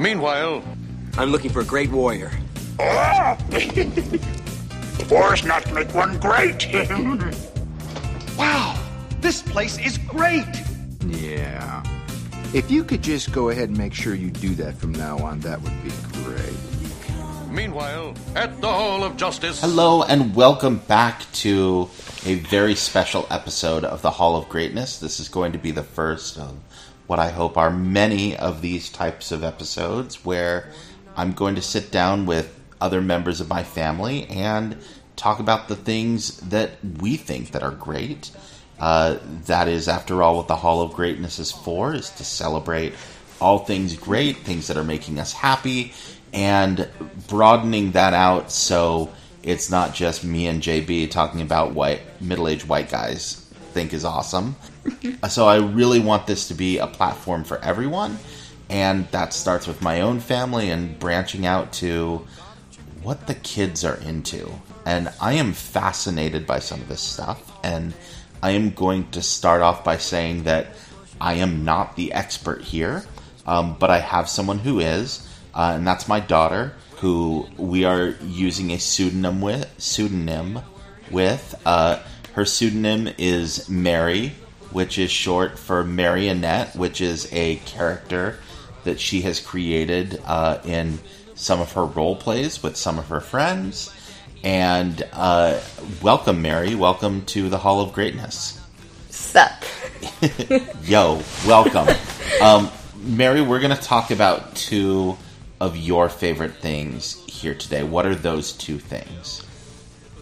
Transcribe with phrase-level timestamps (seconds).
[0.00, 0.64] Meanwhile,
[1.18, 2.30] I'm looking for a great warrior.
[5.10, 6.66] Wars not make one great.
[8.38, 8.82] Wow,
[9.20, 10.46] this place is great.
[11.06, 11.82] Yeah.
[12.54, 15.40] If you could just go ahead and make sure you do that from now on,
[15.40, 15.90] that would be
[16.24, 16.54] great.
[17.50, 19.60] meanwhile, at the Hall of Justice.
[19.60, 21.90] Hello and welcome back to
[22.24, 24.98] a very special episode of the Hall of Greatness.
[24.98, 26.56] This is going to be the first of
[27.10, 30.70] what I hope are many of these types of episodes where
[31.16, 34.76] I'm going to sit down with other members of my family and
[35.16, 36.70] talk about the things that
[37.00, 38.30] we think that are great.
[38.78, 42.94] Uh, that is, after all, what the Hall of Greatness is for, is to celebrate
[43.40, 45.92] all things great, things that are making us happy,
[46.32, 46.88] and
[47.26, 49.10] broadening that out so
[49.42, 53.34] it's not just me and JB talking about what middle-aged white guys
[53.72, 54.54] think is awesome.
[55.28, 58.18] so I really want this to be a platform for everyone,
[58.68, 62.26] and that starts with my own family and branching out to
[63.02, 64.50] what the kids are into.
[64.86, 67.94] And I am fascinated by some of this stuff, and
[68.42, 70.68] I am going to start off by saying that
[71.20, 73.04] I am not the expert here,
[73.46, 78.14] um, but I have someone who is, uh, and that's my daughter, who we are
[78.22, 79.68] using a pseudonym with.
[79.78, 80.60] Pseudonym
[81.10, 81.60] with.
[81.66, 81.98] Uh,
[82.34, 84.32] her pseudonym is Mary,
[84.72, 88.38] which is short for Marionette, which is a character
[88.84, 90.98] that she has created uh, in
[91.34, 93.94] some of her role plays with some of her friends.
[94.42, 95.60] And uh,
[96.02, 96.74] welcome, Mary.
[96.74, 98.60] Welcome to the Hall of Greatness.
[99.10, 99.52] Sup.
[100.84, 101.88] Yo, welcome.
[102.40, 105.16] um, Mary, we're going to talk about two
[105.60, 107.82] of your favorite things here today.
[107.82, 109.44] What are those two things?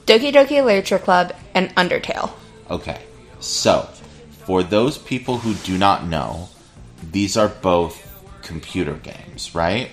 [0.07, 2.31] Doki Doki Literature Club and Undertale.
[2.71, 3.01] Okay,
[3.41, 3.89] so
[4.49, 6.49] for those people who do not know,
[7.13, 7.95] these are both
[8.41, 9.91] computer games, right?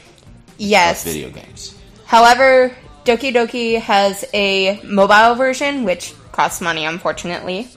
[0.58, 1.04] Yes.
[1.04, 1.78] Both video games.
[2.06, 7.68] However, Doki Doki has a mobile version, which costs money, unfortunately.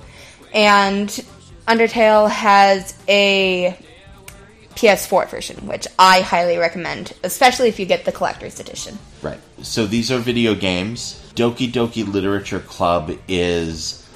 [0.55, 1.09] And
[1.67, 3.77] Undertale has a
[4.77, 9.00] PS4 version, which I highly recommend, especially if you get the collector's edition.
[9.21, 9.41] Right.
[9.62, 11.21] So these are video games.
[11.34, 14.09] Doki Doki Literature Club is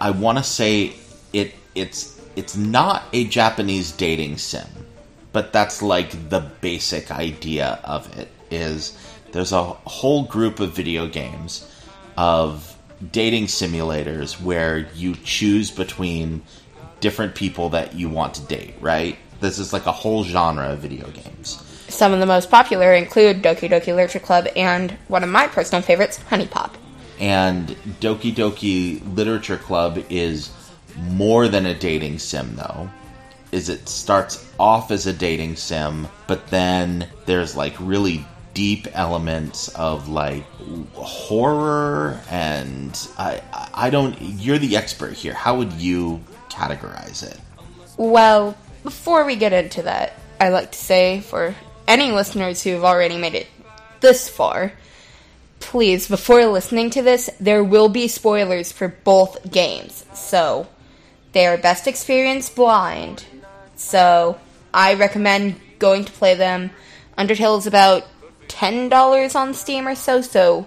[0.00, 0.92] I want to say
[1.32, 4.66] it it's it's not a Japanese dating sim,
[5.32, 8.96] but that's like the basic idea of it is
[9.32, 11.68] there's a whole group of video games
[12.16, 12.76] of
[13.10, 16.42] dating simulators where you choose between
[17.00, 19.18] different people that you want to date, right?
[19.40, 21.62] This is like a whole genre of video games.
[21.88, 25.82] Some of the most popular include Doki Doki Literature Club and one of my personal
[25.82, 26.74] favorites, HuniePop.
[27.18, 27.68] And
[28.00, 30.50] Doki Doki Literature Club is
[30.96, 32.90] more than a dating sim, though.
[33.50, 39.68] Is it starts off as a dating sim, but then there's like really deep elements
[39.70, 40.44] of like
[40.92, 43.40] horror and I
[43.72, 45.34] I don't you're the expert here.
[45.34, 46.20] How would you
[46.50, 47.38] categorize it?
[47.96, 51.54] Well, before we get into that, I like to say for
[51.86, 53.46] any listeners who've already made it
[54.00, 54.72] this far,
[55.60, 60.04] please, before listening to this, there will be spoilers for both games.
[60.14, 60.66] So,
[61.32, 63.24] they are best experienced blind.
[63.76, 64.38] So,
[64.72, 66.70] I recommend going to play them.
[67.18, 68.06] Undertale is about
[68.48, 70.66] $10 on Steam or so, so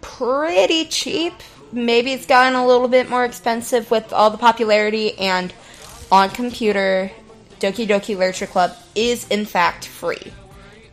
[0.00, 1.32] pretty cheap.
[1.72, 5.52] Maybe it's gotten a little bit more expensive with all the popularity, and
[6.12, 7.10] on computer,
[7.58, 10.32] Doki Doki Literature Club is in fact free.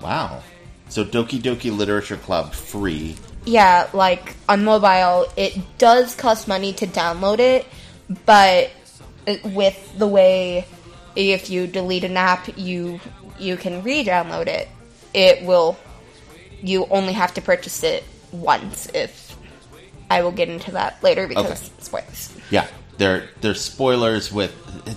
[0.02, 0.42] Wow.
[0.90, 3.16] So Doki Doki Literature Club free.
[3.46, 7.68] Yeah, like on mobile, it does cost money to download it,
[8.26, 8.72] but
[9.44, 10.66] with the way
[11.16, 13.00] if you delete an app, you
[13.40, 14.68] you can re-download it.
[15.14, 15.78] It will
[16.62, 19.36] you only have to purchase it once if
[20.10, 21.72] I will get into that later because Okay.
[21.80, 22.34] spoilers.
[22.50, 22.68] Yeah,
[22.98, 24.54] they're they're spoilers with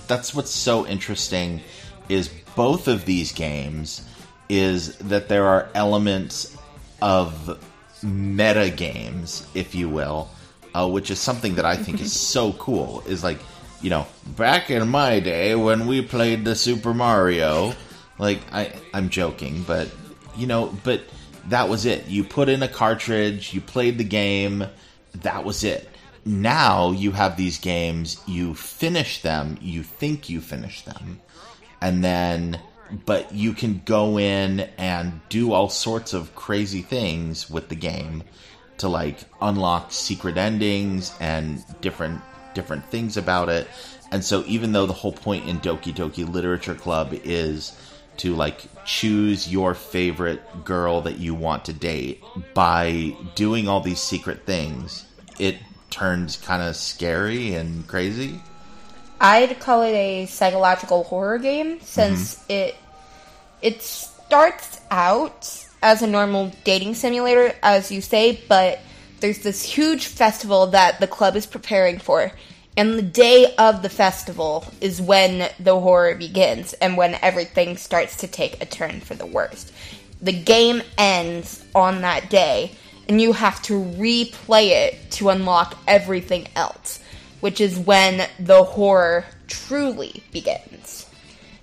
[0.07, 1.61] that's what's so interesting
[2.09, 4.01] is both of these games
[4.47, 6.55] is that there are elements
[7.01, 7.59] of
[8.03, 10.29] meta games, if you will,
[10.73, 13.03] uh, which is something that I think is so cool.
[13.07, 13.39] Is like,
[13.85, 17.75] you know, back in my day when we played the Super Mario,
[18.17, 19.91] like I I'm joking, but
[20.35, 21.03] you know, but
[21.49, 22.07] that was it.
[22.07, 24.65] You put in a cartridge, you played the game,
[25.21, 25.87] that was it.
[26.25, 31.21] Now you have these games, you finish them, you think you finish them,
[31.79, 32.59] and then
[33.05, 38.23] but you can go in and do all sorts of crazy things with the game
[38.79, 42.19] to like unlock secret endings and different
[42.55, 43.67] different things about it.
[44.11, 47.79] And so even though the whole point in Doki Doki Literature Club is
[48.17, 52.23] to like choose your favorite girl that you want to date
[52.53, 55.05] by doing all these secret things
[55.37, 55.57] it
[55.89, 58.41] turns kind of scary and crazy
[59.19, 62.51] I'd call it a psychological horror game since mm-hmm.
[62.51, 62.75] it
[63.61, 68.79] it starts out as a normal dating simulator, as you say, but
[69.25, 72.31] there's this huge festival that the club is preparing for.
[72.77, 78.17] And the day of the festival is when the horror begins and when everything starts
[78.17, 79.73] to take a turn for the worst.
[80.21, 82.73] The game ends on that day,
[83.09, 86.99] and you have to replay it to unlock everything else,
[87.39, 91.07] which is when the horror truly begins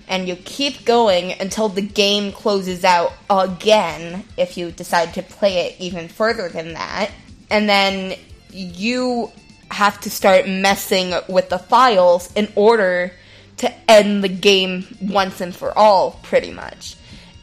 [0.09, 5.67] and you keep going until the game closes out again if you decide to play
[5.67, 7.11] it even further than that.
[7.53, 8.19] And then
[8.51, 9.31] you
[9.71, 13.13] have to start messing with the files in order
[13.59, 16.97] to end the game once and for all, pretty much.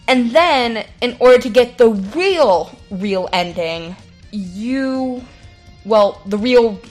[0.07, 3.95] And then, in order to get the real, real ending,
[4.31, 5.23] you.
[5.85, 6.81] Well, the real,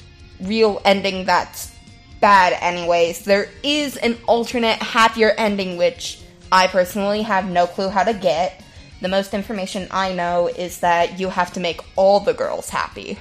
[0.40, 1.74] real ending that's
[2.20, 3.24] bad, anyways.
[3.24, 6.20] There is an alternate, happier ending, which
[6.50, 8.62] I personally have no clue how to get.
[9.00, 13.18] The most information I know is that you have to make all the girls happy.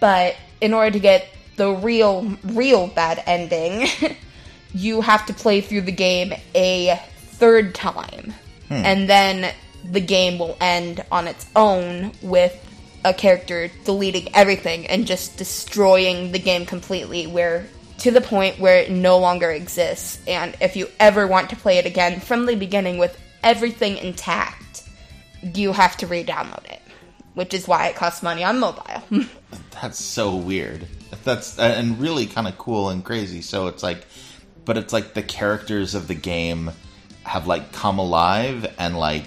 [0.00, 1.26] But in order to get
[1.56, 3.88] the real, real bad ending,
[4.74, 8.34] you have to play through the game a third time.
[8.68, 8.74] Hmm.
[8.74, 9.54] And then
[9.90, 12.60] the game will end on its own with
[13.04, 17.66] a character deleting everything and just destroying the game completely where
[17.98, 21.76] to the point where it no longer exists and if you ever want to play
[21.76, 24.63] it again from the beginning with everything intact
[25.54, 26.80] you have to re-download it
[27.34, 29.02] which is why it costs money on mobile.
[29.82, 30.86] That's so weird.
[31.24, 33.42] That's and really kind of cool and crazy.
[33.42, 34.06] So it's like
[34.64, 36.70] but it's like the characters of the game
[37.24, 39.26] have like come alive and like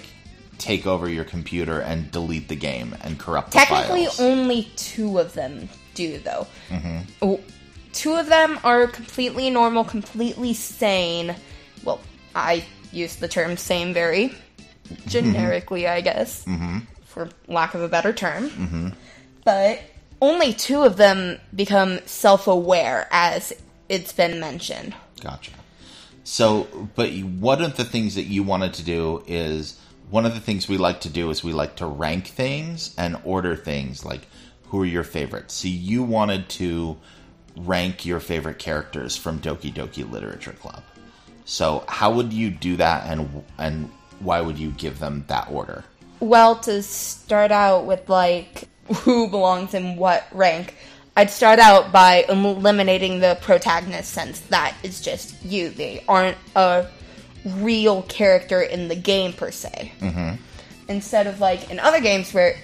[0.58, 5.34] take over your computer and delete the game and corrupt the technically only two of
[5.34, 6.46] them do though.
[6.70, 6.98] Mm-hmm.
[7.22, 7.40] Oh,
[7.92, 11.36] two of them are completely normal completely sane.
[11.84, 12.00] Well
[12.34, 14.34] i use the term sane very
[15.06, 16.78] generically i guess mm-hmm.
[17.04, 18.88] for lack of a better term mm-hmm.
[19.44, 19.80] but
[20.20, 23.52] only two of them become self-aware as
[23.88, 25.52] it's been mentioned Gotcha.
[26.24, 29.80] So, but one of the things that you wanted to do is
[30.10, 33.16] one of the things we like to do is we like to rank things and
[33.24, 34.26] order things like
[34.66, 35.54] who are your favorites.
[35.54, 36.98] So you wanted to
[37.56, 40.82] rank your favorite characters from Doki Doki Literature Club.
[41.44, 45.84] So how would you do that, and and why would you give them that order?
[46.20, 48.64] Well, to start out with like
[49.02, 50.74] who belongs in what rank,
[51.16, 55.70] I'd start out by eliminating the protagonist since that is just you.
[55.70, 56.86] They aren't a
[57.44, 59.92] real character in the game per se.
[60.00, 60.42] Mm-hmm.
[60.88, 62.56] Instead of like in other games where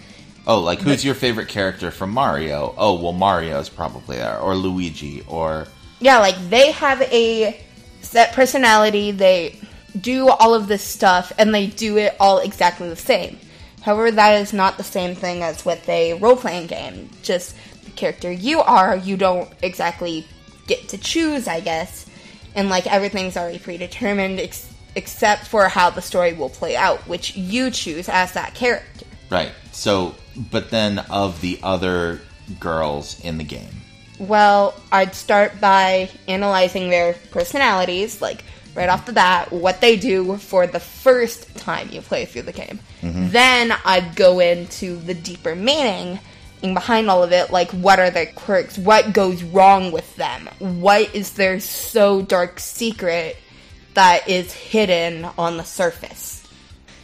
[0.47, 2.75] Oh, like who's your favorite character from Mario?
[2.77, 5.67] Oh, well, Mario's probably there, or Luigi, or
[6.01, 7.59] yeah, like they have a
[8.03, 9.59] set personality, they
[10.01, 13.39] do all of this stuff, and they do it all exactly the same.
[13.83, 17.11] However, that is not the same thing as with a role playing game.
[17.23, 17.55] Just
[17.85, 20.27] the character you are, you don't exactly
[20.67, 22.07] get to choose, I guess.
[22.55, 27.37] And like everything's already predetermined, ex- except for how the story will play out, which
[27.37, 29.07] you choose as that character.
[29.31, 29.53] Right.
[29.73, 30.15] So,
[30.51, 32.21] but then of the other
[32.61, 33.83] girls in the game.
[34.19, 38.45] Well, I'd start by analyzing their personalities, like
[38.75, 42.53] right off the bat, what they do for the first time you play through the
[42.53, 42.81] game.
[43.03, 43.29] Mm-hmm.
[43.29, 46.19] Then I'd go into the deeper meaning
[46.61, 51.15] behind all of it, like what are their quirks, what goes wrong with them, what
[51.15, 53.37] is their so dark secret
[53.93, 56.47] that is hidden on the surface.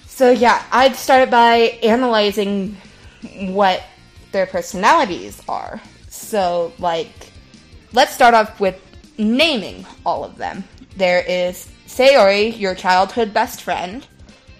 [0.07, 2.77] So yeah, I'd start by analyzing
[3.39, 3.83] what
[4.33, 5.81] their personalities are.
[6.09, 7.11] So like
[7.93, 8.81] let's start off with
[9.19, 10.65] naming all of them.
[11.01, 14.07] There is Sayori, your childhood best friend,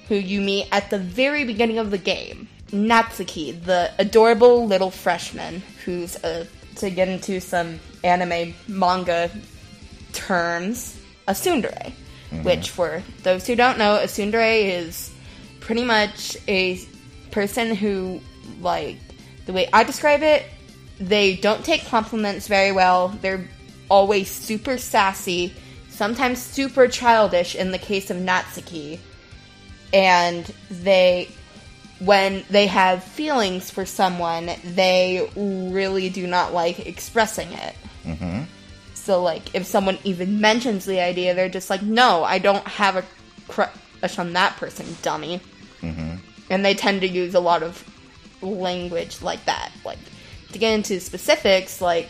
[0.09, 2.49] who you meet at the very beginning of the game.
[2.71, 9.31] Natsuki, the adorable little freshman, who's a, to get into some anime manga
[10.15, 11.93] terms, a tsundere.
[12.31, 12.45] Mm-hmm.
[12.45, 15.13] Which, for those who don't know, a tsundere is
[15.61, 16.81] pretty much a
[17.33, 18.19] person who,
[18.63, 18.97] like,
[19.45, 20.47] the way I describe it,
[20.99, 23.09] they don't take compliments very well.
[23.09, 23.47] They're
[23.91, 25.53] always super sassy,
[26.01, 28.99] sometimes super childish in the case of Natsuki.
[29.93, 31.29] And they,
[31.99, 37.75] when they have feelings for someone, they really do not like expressing it.
[38.07, 38.45] Mm-hmm.
[38.95, 42.97] So, like, if someone even mentions the idea, they're just like, no, I don't have
[42.97, 43.05] a
[43.49, 45.43] crush on that person, dummy.
[45.83, 46.15] Mm-hmm.
[46.49, 47.85] And they tend to use a lot of
[48.41, 49.71] language like that.
[49.85, 49.99] Like,
[50.53, 52.09] to get into specifics, like,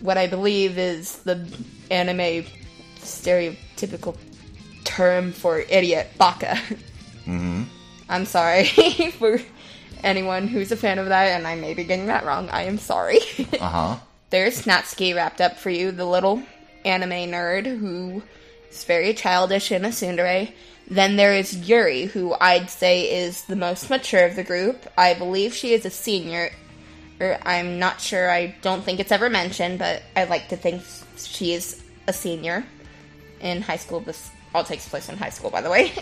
[0.00, 1.48] what I believe is the
[1.90, 2.44] anime
[3.08, 4.16] stereotypical
[4.84, 6.58] term for idiot, baka.
[7.26, 7.64] Mm-hmm.
[8.08, 8.64] I'm sorry
[9.18, 9.40] for
[10.02, 12.48] anyone who's a fan of that, and I may be getting that wrong.
[12.50, 13.20] I am sorry.
[13.60, 13.96] Uh huh.
[14.30, 16.42] There's Natsuki wrapped up for you, the little
[16.84, 18.22] anime nerd who
[18.70, 20.52] is very childish in a tsundere.
[20.90, 24.86] Then there is Yuri, who I'd say is the most mature of the group.
[24.96, 26.50] I believe she is a senior.
[27.20, 28.30] Or I'm not sure.
[28.30, 30.82] I don't think it's ever mentioned, but I like to think
[31.16, 32.64] she is a senior
[33.40, 34.00] in high school.
[34.00, 35.92] This all takes place in high school, by the way.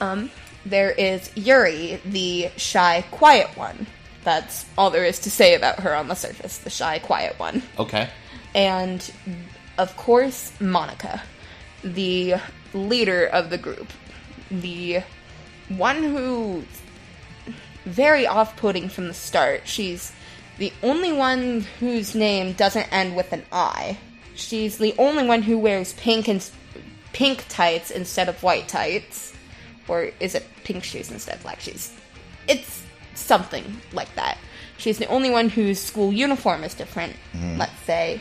[0.00, 0.30] Um,
[0.64, 3.86] there is Yuri, the shy, quiet one.
[4.24, 6.58] That's all there is to say about her on the surface.
[6.58, 8.08] The shy, quiet one Okay.
[8.54, 9.10] and
[9.78, 11.20] of course Monika,
[11.82, 12.34] the
[12.74, 13.88] leader of the group,
[14.50, 15.02] the
[15.68, 16.64] one who
[17.84, 19.62] very off-putting from the start.
[19.66, 20.12] She's
[20.58, 23.98] the only one whose name doesn't end with an I.
[24.38, 26.48] She's the only one who wears pink and
[27.12, 29.34] pink tights instead of white tights,
[29.88, 31.92] or is it pink shoes instead of black shoes?
[32.46, 34.38] It's something like that.
[34.76, 37.16] She's the only one whose school uniform is different.
[37.56, 38.20] Let's say,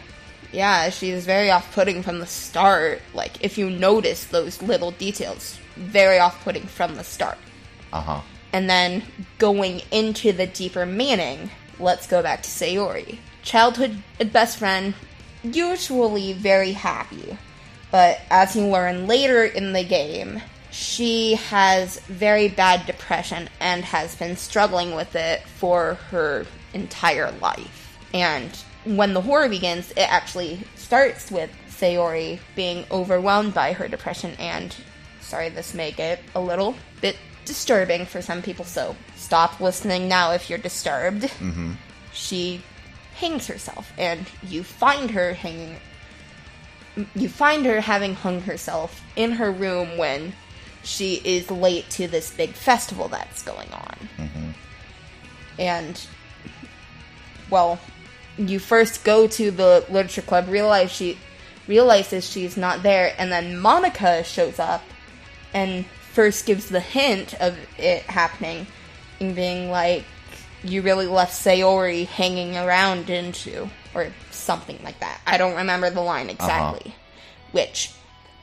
[0.52, 3.04] yeah, she's very off-putting from the start.
[3.14, 7.38] Like if you notice those little details, very off-putting from the start.
[7.94, 8.22] Uh huh.
[8.54, 9.04] And then
[9.38, 13.20] going into the deeper meaning, let's go back to Sayori.
[13.44, 14.96] Childhood best friend,
[15.56, 17.38] usually very happy.
[17.92, 24.16] But as you learn later in the game, she has very bad depression and has
[24.16, 27.98] been struggling with it for her entire life.
[28.14, 28.52] And
[28.86, 34.76] when the horror begins, it actually starts with Sayori being overwhelmed by her depression and
[35.22, 40.32] sorry this may get a little bit disturbing for some people so stop listening now
[40.32, 41.74] if you're disturbed mm-hmm.
[42.14, 42.62] she
[43.18, 45.76] hangs herself and you find her hanging
[47.16, 50.34] you find her having hung herself in her room when
[50.84, 54.10] she is late to this big festival that's going on.
[54.18, 54.50] Mm-hmm.
[55.60, 56.08] And
[57.50, 57.80] well
[58.38, 61.18] you first go to the literature club realize she
[61.68, 64.84] realizes she's not there and then monika shows up
[65.54, 68.68] and first gives the hint of it happening
[69.20, 70.06] and being like
[70.70, 75.90] you really left sayori hanging around didn't you or something like that i don't remember
[75.90, 76.94] the line exactly
[77.52, 77.92] which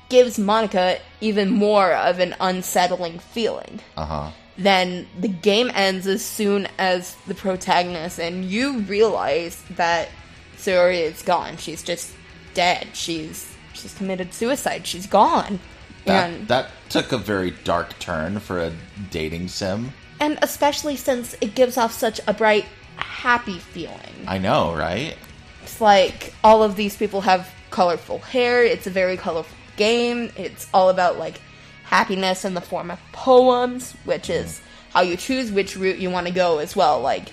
[0.09, 4.31] gives monika even more of an unsettling feeling Uh huh.
[4.57, 10.09] then the game ends as soon as the protagonist and you realize that
[10.57, 11.57] Sayori is gone.
[11.59, 12.14] She's just
[12.54, 12.87] dead.
[12.95, 14.87] She's she's committed suicide.
[14.87, 15.59] She's gone.
[16.07, 18.73] That and that took a very dark turn for a
[19.11, 19.93] dating sim.
[20.25, 22.64] And especially since it gives off such a bright
[22.97, 24.25] happy feeling.
[24.26, 25.16] I know, right?
[25.62, 28.64] It's like all of these people have colorful hair.
[28.64, 30.33] It's a very colorful game.
[30.37, 31.43] It's all about like
[31.85, 34.93] happiness in the form of poems, which is mm-hmm.
[34.93, 37.02] how you choose which route you want to go as well.
[37.02, 37.28] Like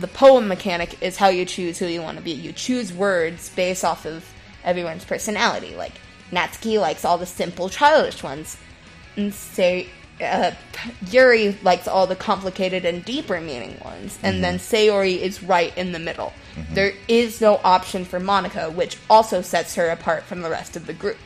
[0.00, 2.32] the poem mechanic is how you choose who you want to be.
[2.32, 4.28] You choose words based off of
[4.64, 5.76] everyone's personality.
[5.76, 5.94] Like
[6.32, 8.56] Natsuki likes all the simple, childish ones,
[9.16, 9.88] and say
[10.20, 10.52] uh,
[11.10, 15.92] Yuri likes all the complicated and deeper meaning ones, and then Sayori is right in
[15.92, 16.32] the middle.
[16.72, 20.86] There is no option for Monika, which also sets her apart from the rest of
[20.86, 21.18] the group.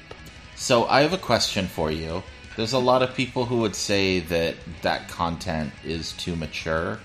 [0.54, 2.22] So I have a question for you.
[2.56, 6.98] There's a lot of people who would say that that content is too mature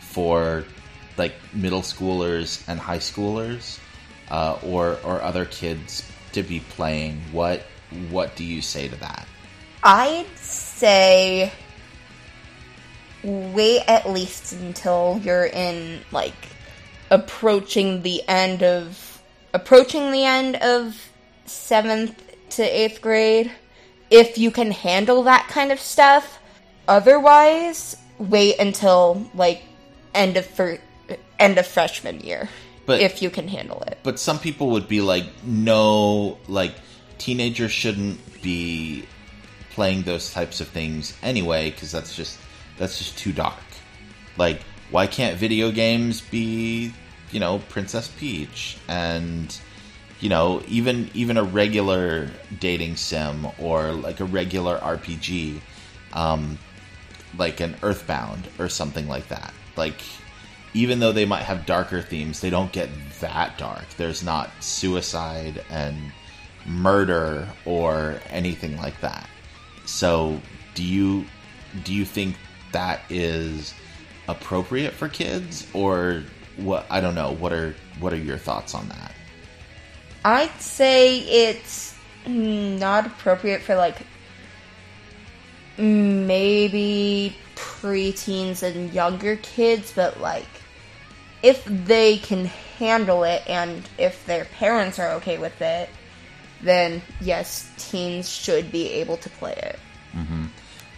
[0.00, 0.64] for
[1.16, 3.78] like middle schoolers and high schoolers,
[4.30, 7.20] uh, or or other kids to be playing.
[7.32, 7.62] What
[8.10, 9.26] what do you say to that?
[9.82, 10.26] I'd
[10.78, 11.52] say
[13.24, 16.34] wait at least until you're in like
[17.10, 19.20] approaching the end of
[19.52, 21.10] approaching the end of
[21.46, 23.50] seventh to eighth grade.
[24.10, 26.38] If you can handle that kind of stuff.
[26.86, 29.62] Otherwise wait until like
[30.14, 30.80] end of fir-
[31.38, 32.48] end of freshman year
[32.86, 33.98] But- if you can handle it.
[34.02, 36.74] But some people would be like, no, like
[37.18, 39.04] teenagers shouldn't be
[39.78, 42.36] playing those types of things anyway because that's just
[42.78, 43.62] that's just too dark.
[44.36, 46.92] Like, why can't video games be,
[47.30, 49.56] you know, Princess Peach and
[50.18, 55.60] you know even even a regular dating sim or like a regular RPG,
[56.12, 56.58] um,
[57.36, 59.54] like an Earthbound or something like that.
[59.76, 60.02] Like
[60.74, 62.88] even though they might have darker themes, they don't get
[63.20, 63.86] that dark.
[63.96, 66.10] There's not suicide and
[66.66, 69.28] murder or anything like that.
[69.88, 70.40] So,
[70.74, 71.24] do you
[71.82, 72.36] do you think
[72.72, 73.74] that is
[74.28, 76.22] appropriate for kids or
[76.58, 77.32] what I don't know.
[77.32, 79.14] What are what are your thoughts on that?
[80.24, 83.96] I'd say it's not appropriate for like
[85.78, 90.46] maybe preteens and younger kids, but like
[91.42, 92.46] if they can
[92.78, 95.88] handle it and if their parents are okay with it,
[96.62, 99.78] then yes, teens should be able to play it.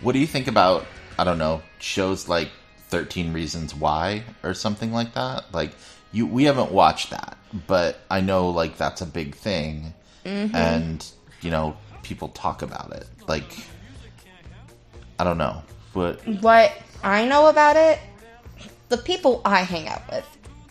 [0.00, 0.86] What do you think about
[1.18, 2.48] I don't know shows like
[2.88, 5.52] Thirteen Reasons Why or something like that?
[5.52, 5.72] Like
[6.12, 7.36] you, we haven't watched that,
[7.66, 9.92] but I know like that's a big thing,
[10.24, 11.06] and
[11.42, 13.06] you know people talk about it.
[13.28, 13.44] Like
[15.18, 15.62] I don't know,
[15.92, 16.72] but What
[17.04, 17.98] I know about it,
[18.88, 20.26] the people I hang out with,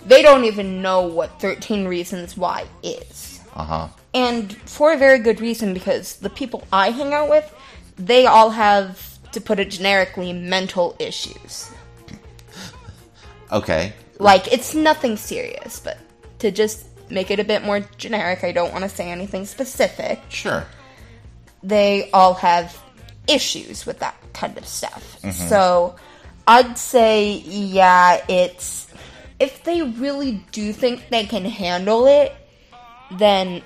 [0.07, 3.39] they don't even know what 13 Reasons Why is.
[3.55, 3.87] uh huh.
[4.13, 7.53] And for a very good reason, because the people I hang out with,
[7.97, 11.69] they all have, to put it generically, mental issues.
[13.51, 15.97] Okay, Like, it's nothing serious, but
[16.39, 20.19] to just make it a bit more generic, I don't want to say anything specific.
[20.29, 20.65] sure.
[21.63, 22.79] they all have
[23.27, 25.19] issues with that kind of stuff.
[25.21, 25.47] Mm-hmm.
[25.47, 25.95] So
[26.47, 28.87] I'd say, yeah, it's.
[29.39, 32.35] If they really do think they can handle it,
[33.17, 33.61] then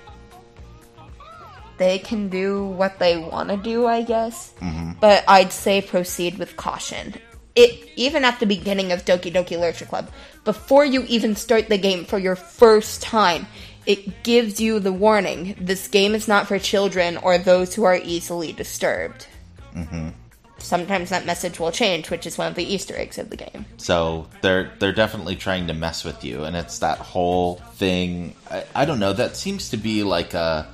[1.78, 4.54] they can do what they want to do, I guess.
[4.60, 4.94] Mm-hmm.
[5.00, 7.16] But I'd say proceed with caution.
[7.56, 10.10] It even at the beginning of Doki Doki Literature Club,
[10.44, 13.46] before you even start the game for your first time,
[13.86, 17.98] it gives you the warning: this game is not for children or those who are
[17.98, 19.28] easily disturbed.
[19.76, 20.10] Mm-hmm.
[20.58, 23.66] Sometimes that message will change, which is one of the Easter eggs of the game.
[23.78, 28.34] So they're they're definitely trying to mess with you, and it's that whole thing.
[28.50, 29.14] I, I don't know.
[29.14, 30.68] That seems to be like a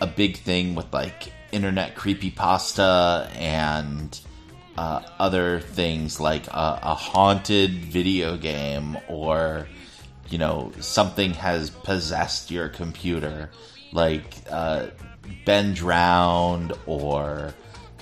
[0.00, 4.20] a big thing with like internet creepy pasta and
[4.78, 9.66] uh, other things like a, a haunted video game or
[10.30, 13.50] you know something has possessed your computer,
[13.92, 14.86] like uh,
[15.44, 17.52] Ben Drowned or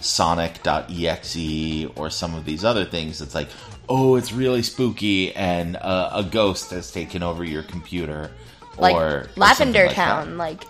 [0.01, 3.21] Sonic.exe or some of these other things.
[3.21, 3.49] It's like,
[3.89, 8.31] oh, it's really spooky and uh, a ghost has taken over your computer.
[8.77, 9.97] Like or, or Lavender like.
[9.97, 10.63] Town, like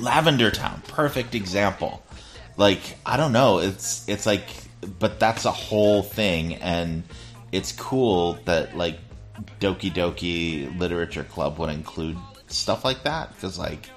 [0.00, 2.02] Lavender Town, perfect example.
[2.56, 4.46] Like I don't know, it's it's like,
[4.98, 7.02] but that's a whole thing, and
[7.52, 8.98] it's cool that like
[9.60, 13.90] Doki Doki Literature Club would include stuff like that because like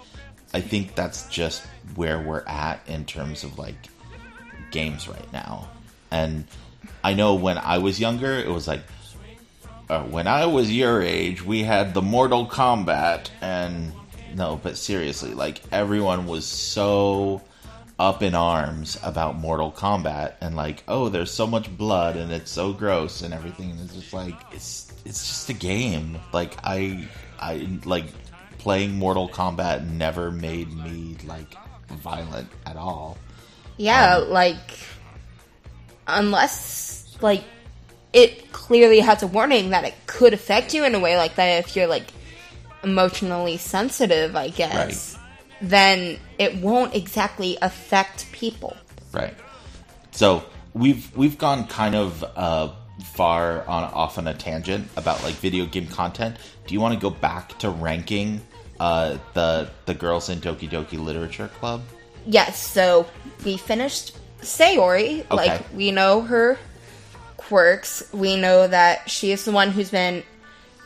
[0.54, 3.78] I think that's just where we're at in terms of like
[4.72, 5.70] games right now,
[6.12, 6.46] and
[7.04, 8.82] I know when I was younger, it was like
[9.90, 13.92] uh, when I was your age, we had the Mortal Kombat, and
[14.36, 17.42] no, but seriously, like everyone was so
[17.98, 22.52] up in arms about Mortal Kombat, and like, oh, there's so much blood, and it's
[22.52, 23.72] so gross, and everything.
[23.72, 26.18] And it's just like it's it's just a game.
[26.34, 27.08] Like I
[27.40, 28.06] I like
[28.60, 31.56] playing Mortal Kombat never made me like
[31.88, 33.18] violent at all.
[33.78, 34.80] Yeah, um, like
[36.08, 37.44] unless like
[38.14, 41.64] it clearly has a warning that it could affect you in a way like that
[41.64, 42.12] if you're like
[42.84, 45.18] emotionally sensitive, I guess.
[45.62, 48.78] Then it won't exactly affect people.
[49.12, 49.36] Right.
[50.12, 52.70] So we've we've gone kind of uh,
[53.14, 56.38] far on off on a tangent about like video game content.
[56.68, 58.42] Do you want to go back to ranking
[58.80, 61.82] uh, the the girls in Doki Doki Literature Club?
[62.26, 63.08] Yes, so
[63.44, 65.20] we finished Sayori.
[65.20, 65.36] Okay.
[65.36, 66.58] Like we know her
[67.38, 68.04] quirks.
[68.14, 70.24] We know that she is the one who's been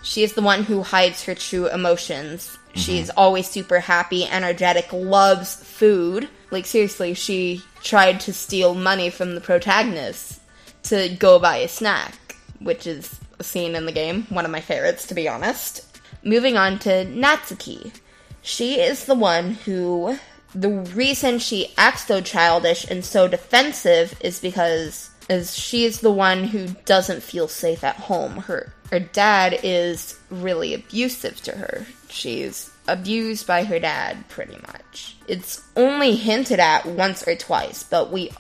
[0.03, 2.57] she is the one who hides her true emotions.
[2.75, 3.17] She's mm-hmm.
[3.17, 6.27] always super happy, energetic, loves food.
[6.51, 10.41] Like seriously, she tried to steal money from the protagonist
[10.83, 14.61] to go buy a snack, which is a scene in the game, one of my
[14.61, 15.87] favorites to be honest.
[16.23, 17.93] Moving on to Natsuki.
[18.41, 20.19] She is the one who
[20.53, 26.43] the reason she acts so childish and so defensive is because is she's the one
[26.43, 28.37] who doesn't feel safe at home.
[28.37, 31.85] Her her dad is really abusive to her.
[32.09, 35.15] She's abused by her dad pretty much.
[35.27, 38.31] It's only hinted at once or twice, but we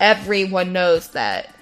[0.00, 1.54] everyone knows that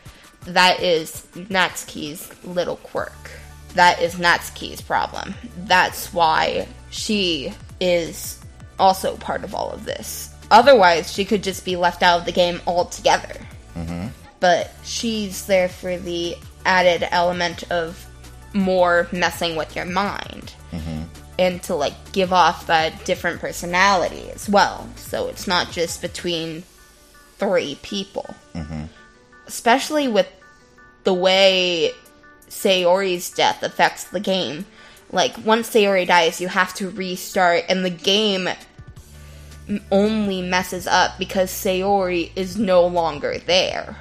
[0.46, 3.30] that is Natsuki's little quirk.
[3.74, 5.34] That is Natsuki's problem.
[5.58, 8.40] That's why she is
[8.78, 10.34] also part of all of this.
[10.50, 13.36] Otherwise, she could just be left out of the game altogether.
[13.76, 14.08] Mm-hmm.
[14.40, 18.06] But she's there for the added element of
[18.52, 20.52] more messing with your mind.
[20.72, 21.02] Mm-hmm.
[21.38, 24.88] And to like give off that different personality as well.
[24.96, 26.64] So it's not just between
[27.38, 28.34] three people.
[28.54, 28.84] Mm-hmm.
[29.46, 30.28] Especially with
[31.04, 31.92] the way
[32.48, 34.66] Sayori's death affects the game.
[35.12, 38.48] Like, once Sayori dies, you have to restart, and the game
[39.90, 43.96] only messes up because Sayori is no longer there.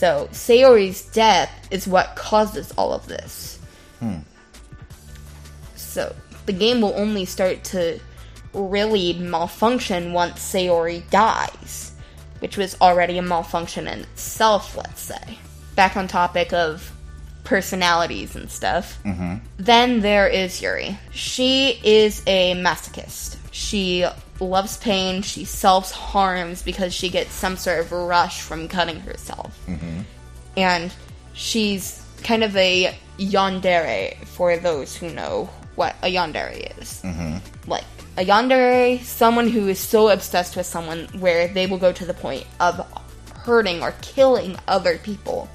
[0.00, 3.58] So, Sayori's death is what causes all of this.
[3.98, 4.20] Hmm.
[5.76, 8.00] So, the game will only start to
[8.54, 11.92] really malfunction once Sayori dies,
[12.38, 15.38] which was already a malfunction in itself, let's say.
[15.76, 16.90] Back on topic of
[17.44, 18.98] personalities and stuff.
[19.04, 19.34] Mm-hmm.
[19.58, 20.96] Then there is Yuri.
[21.10, 23.36] She is a masochist.
[23.50, 24.06] She
[24.40, 25.22] loves pain.
[25.22, 29.58] She self harms because she gets some sort of rush from cutting herself.
[29.66, 30.00] Mm-hmm.
[30.56, 30.92] And
[31.32, 37.02] she's kind of a yandere for those who know what a yandere is.
[37.02, 37.70] Mm-hmm.
[37.70, 37.84] Like,
[38.16, 42.14] a yandere, someone who is so obsessed with someone where they will go to the
[42.14, 42.84] point of
[43.34, 45.48] hurting or killing other people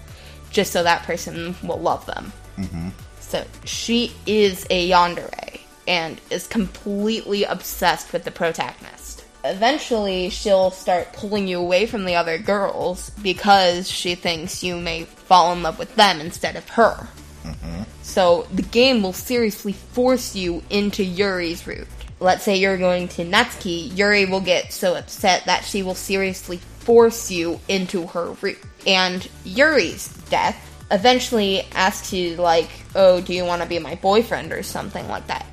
[0.50, 2.32] just so that person will love them.
[2.58, 2.90] Mm-hmm.
[3.20, 5.45] So she is a yandere
[5.88, 9.24] and is completely obsessed with the protagonist.
[9.44, 15.04] Eventually, she'll start pulling you away from the other girls because she thinks you may
[15.04, 17.08] fall in love with them instead of her.
[17.44, 17.84] Mm-hmm.
[18.02, 21.88] So the game will seriously force you into Yuri's route.
[22.20, 26.58] Let's say you're going to Natsuki, Yuri will get so upset that she will seriously
[26.80, 28.58] force you into her route.
[28.88, 30.58] And Yuri's death
[30.92, 35.28] eventually asks you, like, oh, do you want to be my boyfriend or something like
[35.28, 35.46] that.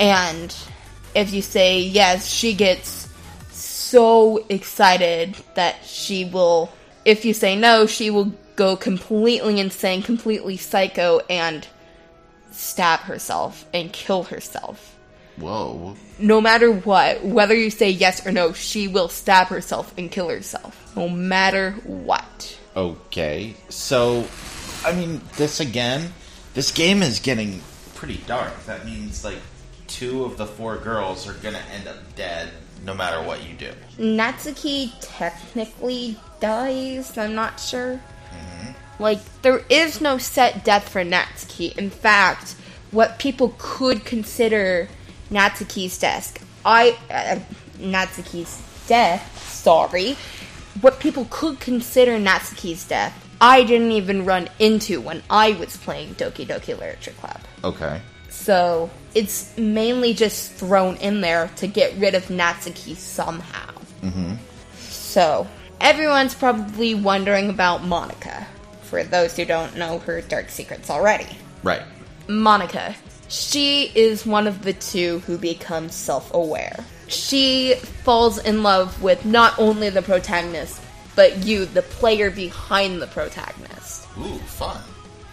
[0.00, 0.54] And
[1.14, 3.08] if you say yes, she gets
[3.50, 6.72] so excited that she will.
[7.04, 11.66] If you say no, she will go completely insane, completely psycho, and
[12.50, 14.96] stab herself and kill herself.
[15.36, 15.96] Whoa.
[16.18, 20.28] No matter what, whether you say yes or no, she will stab herself and kill
[20.28, 20.94] herself.
[20.94, 22.58] No matter what.
[22.76, 23.54] Okay.
[23.68, 24.26] So,
[24.84, 26.12] I mean, this again,
[26.54, 27.62] this game is getting
[27.94, 28.52] pretty dark.
[28.66, 29.38] That means, like,
[29.92, 32.48] two of the four girls are gonna end up dead
[32.84, 33.70] no matter what you do.
[33.98, 38.00] Natsuki technically dies, I'm not sure.
[38.98, 41.76] Like, there is no set death for Natsuki.
[41.76, 42.54] In fact,
[42.92, 44.88] what people could consider
[45.30, 46.96] Natsuki's death, I.
[47.10, 47.40] Uh,
[47.78, 50.16] Natsuki's death, sorry.
[50.80, 56.14] What people could consider Natsuki's death, I didn't even run into when I was playing
[56.14, 57.40] Doki Doki Literature Club.
[57.64, 58.00] Okay.
[58.32, 63.70] So it's mainly just thrown in there to get rid of Natsuki somehow.
[64.00, 64.34] Mm-hmm.
[64.78, 65.46] So
[65.80, 68.46] everyone's probably wondering about Monika.
[68.84, 71.28] For those who don't know her dark secrets already,
[71.62, 71.82] Right.
[72.26, 72.94] Monika.
[73.28, 76.84] She is one of the two who becomes self aware.
[77.08, 80.80] She falls in love with not only the protagonist,
[81.14, 84.06] but you, the player behind the protagonist.
[84.18, 84.80] Ooh, fun.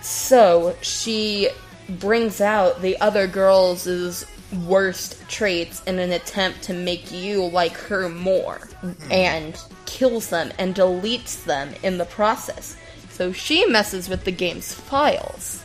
[0.02, 1.50] So she
[2.00, 4.26] brings out the other girls'
[4.66, 8.68] worst traits in an attempt to make you like her more
[9.12, 12.76] and kills them and deletes them in the process.
[13.10, 15.64] So she messes with the game's files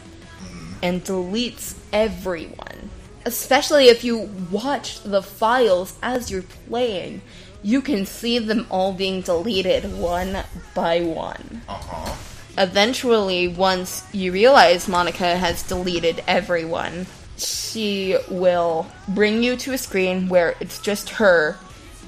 [0.83, 2.91] and deletes everyone.
[3.25, 7.23] Especially if you watch the files as you're playing,
[7.63, 10.37] you can see them all being deleted one
[10.75, 11.63] by one.
[11.67, 12.34] Uh huh.
[12.57, 20.29] Eventually, once you realize Monika has deleted everyone, she will bring you to a screen
[20.29, 21.57] where it's just her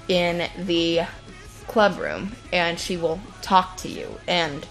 [0.08, 1.02] in the
[1.66, 4.08] club room and she will talk to you.
[4.28, 4.66] And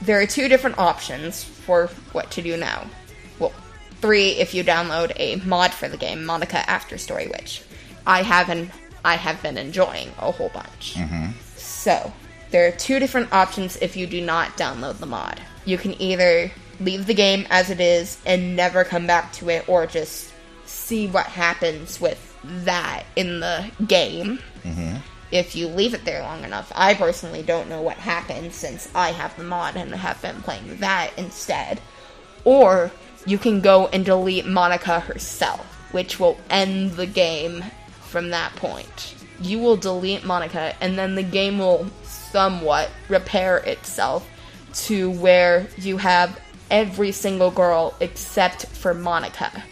[0.00, 2.86] there are two different options for what to do now.
[3.38, 3.52] Well,
[4.00, 7.62] three if you download a mod for the game, Monika After Story, which
[8.06, 8.70] I haven't
[9.04, 10.94] I have been enjoying a whole bunch.
[10.94, 11.30] Mm-hmm.
[11.56, 12.12] So,
[12.50, 15.40] there are two different options if you do not download the mod.
[15.64, 19.68] You can either leave the game as it is and never come back to it,
[19.68, 20.32] or just
[20.66, 24.38] see what happens with that in the game.
[24.64, 24.96] Mm-hmm.
[25.30, 29.12] If you leave it there long enough, I personally don't know what happens since I
[29.12, 31.80] have the mod and have been playing that instead.
[32.44, 32.90] Or
[33.26, 37.62] you can go and delete Monika herself, which will end the game
[38.00, 39.14] from that point.
[39.40, 41.86] You will delete Monika, and then the game will
[42.30, 44.28] somewhat repair itself
[44.72, 46.40] to where you have
[46.70, 49.62] every single girl except for Monika.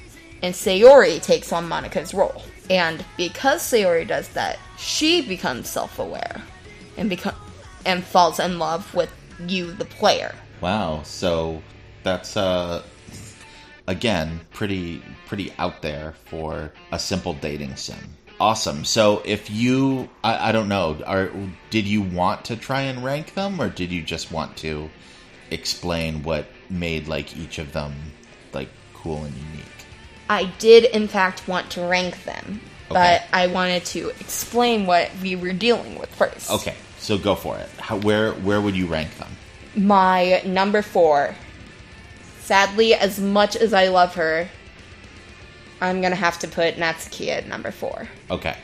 [0.43, 2.43] And Sayori takes on Monika's role.
[2.71, 6.43] And because Sayori does that, she becomes self aware
[6.97, 7.35] and become
[7.87, 9.11] and falls in love with
[9.47, 10.35] you, the player.
[10.61, 11.03] Wow.
[11.05, 11.63] So
[12.03, 12.83] that's uh
[13.87, 18.18] again pretty pretty out there for a simple dating sim.
[18.41, 18.85] Awesome.
[18.85, 21.31] So if you, I, I don't know, are
[21.71, 24.91] did you want to try and rank them, or did you just want to
[25.51, 27.95] explain what made like each of them
[28.53, 29.65] like cool and unique?
[30.31, 33.21] I did, in fact, want to rank them, Okay.
[33.21, 36.51] but I wanted to explain what we were dealing with first.
[36.51, 37.69] Okay, so go for it.
[37.79, 39.31] How, where where would you rank them?
[39.75, 41.35] My number four.
[42.41, 44.49] Sadly, as much as I love her,
[45.81, 48.09] I'm gonna have to put Natsuki at number four.
[48.31, 48.57] Okay.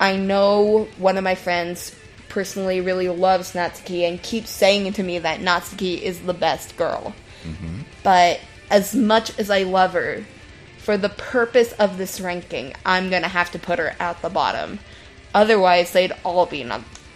[0.00, 1.94] I know one of my friends
[2.28, 7.14] personally really loves Natsuki and keeps saying to me that Natsuki is the best girl.
[7.44, 7.82] Mm-hmm.
[8.02, 8.40] But
[8.70, 10.24] as much as I love her,
[10.78, 14.80] for the purpose of this ranking, I'm gonna have to put her at the bottom.
[15.34, 16.64] Otherwise, they'd all be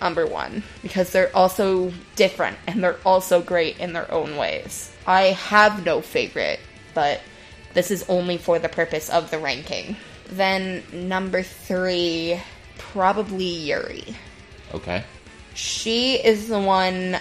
[0.00, 4.90] number one because they're also different and they're also great in their own ways.
[5.06, 6.60] I have no favorite,
[6.94, 7.20] but
[7.78, 9.96] this is only for the purpose of the ranking.
[10.30, 12.40] Then number three,
[12.76, 14.16] probably Yuri.
[14.74, 15.04] Okay.
[15.54, 17.18] She is the one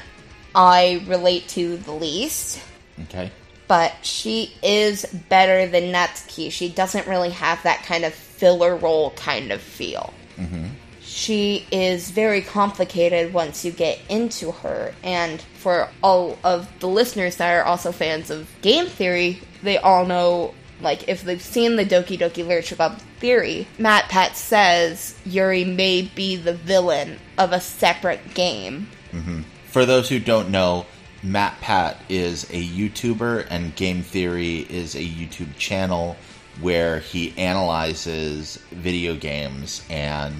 [0.55, 2.59] I relate to the least,
[3.03, 3.31] Okay.
[3.67, 6.51] but she is better than Natsuki.
[6.51, 10.11] She doesn't really have that kind of filler role kind of feel.
[10.39, 10.65] Mm-hmm.
[11.01, 17.37] She is very complicated once you get into her, and for all of the listeners
[17.37, 21.85] that are also fans of game theory, they all know, like, if they've seen the
[21.85, 28.33] Doki Doki Literature Club theory, MatPat says Yuri may be the villain of a separate
[28.33, 28.87] game.
[29.65, 30.85] For those who don't know,
[31.23, 36.15] MatPat is a YouTuber, and Game Theory is a YouTube channel
[36.61, 40.35] where he analyzes video games and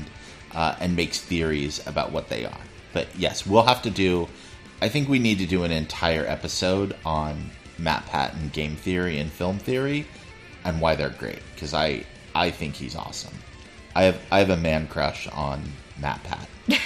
[0.53, 2.61] uh, and makes theories about what they are.
[2.93, 4.27] But yes, we'll have to do.
[4.81, 9.31] I think we need to do an entire episode on MatPat and game theory and
[9.31, 10.07] film theory,
[10.63, 11.39] and why they're great.
[11.53, 12.03] Because I
[12.35, 13.33] I think he's awesome.
[13.95, 15.63] I have I have a man crush on
[15.99, 16.47] MatPat.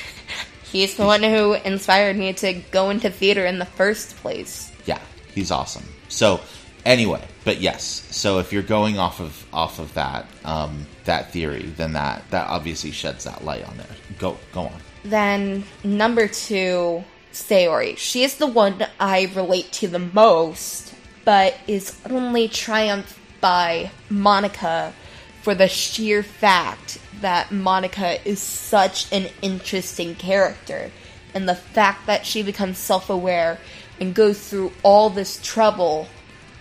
[0.71, 4.71] He's the one who inspired me to go into theater in the first place.
[4.85, 4.99] yeah,
[5.35, 5.83] he's awesome.
[6.07, 6.39] So
[6.85, 11.63] anyway, but yes, so if you're going off of off of that um, that theory,
[11.75, 13.89] then that that obviously sheds that light on it.
[14.17, 14.79] Go go on.
[15.03, 17.97] Then number two, Sayori.
[17.97, 20.93] She is the one I relate to the most,
[21.25, 24.93] but is only triumphed by Monika
[25.41, 30.91] for the sheer fact that Monika is such an interesting character.
[31.33, 33.57] And the fact that she becomes self aware
[33.99, 36.07] and goes through all this trouble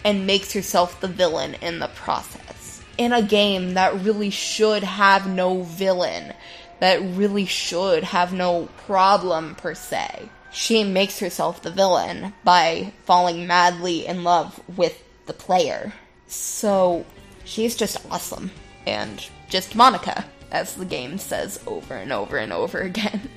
[0.04, 2.82] and makes herself the villain in the process.
[2.96, 6.34] In a game that really should have no villain,
[6.80, 13.46] that really should have no problem per se, she makes herself the villain by falling
[13.46, 15.92] madly in love with the player.
[16.26, 17.04] So
[17.44, 18.50] she's just awesome.
[18.86, 23.28] And just Monika, as the game says over and over and over again.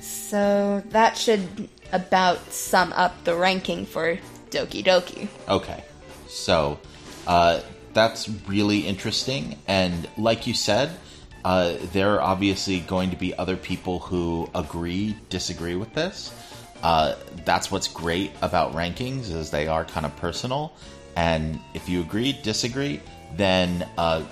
[0.00, 4.18] So that should about sum up the ranking for
[4.50, 5.28] Doki Doki.
[5.48, 5.84] Okay,
[6.28, 6.78] so
[7.26, 7.60] uh,
[7.92, 10.90] that's really interesting, and like you said,
[11.48, 16.30] uh, there are obviously going to be other people who agree, disagree with this.
[16.82, 17.14] Uh,
[17.46, 20.74] that's what's great about rankings is they are kind of personal,
[21.16, 23.00] and if you agree, disagree,
[23.34, 24.22] then uh,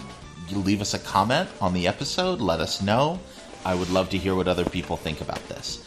[0.50, 2.38] you leave us a comment on the episode.
[2.42, 3.18] Let us know.
[3.64, 5.82] I would love to hear what other people think about this.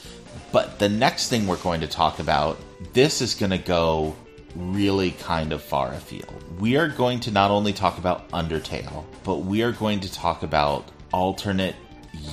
[0.51, 2.57] But the next thing we're going to talk about,
[2.93, 4.15] this is going to go
[4.55, 6.43] really kind of far afield.
[6.59, 10.41] We are going to not only talk about Undertale, but we are going to talk
[10.41, 11.75] about alternate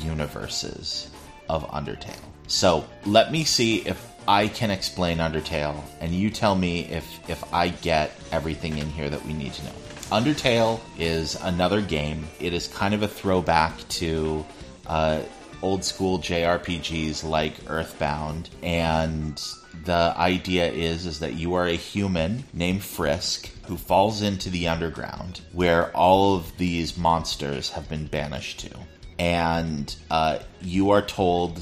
[0.03, 1.11] universes
[1.49, 2.17] of Undertale.
[2.49, 7.43] So let me see if I can explain Undertale, and you tell me if if
[7.53, 9.73] I get everything in here that we need to know.
[10.11, 12.27] Undertale is another game.
[12.41, 14.45] It is kind of a throwback to
[14.87, 15.21] uh,
[15.63, 19.43] old school JRPGs like Earthbound, and
[19.87, 24.69] the idea is is that you are a human named Frisk who falls into the
[24.69, 28.71] underground where all of these monsters have been banished to,
[29.19, 31.61] and uh, you are told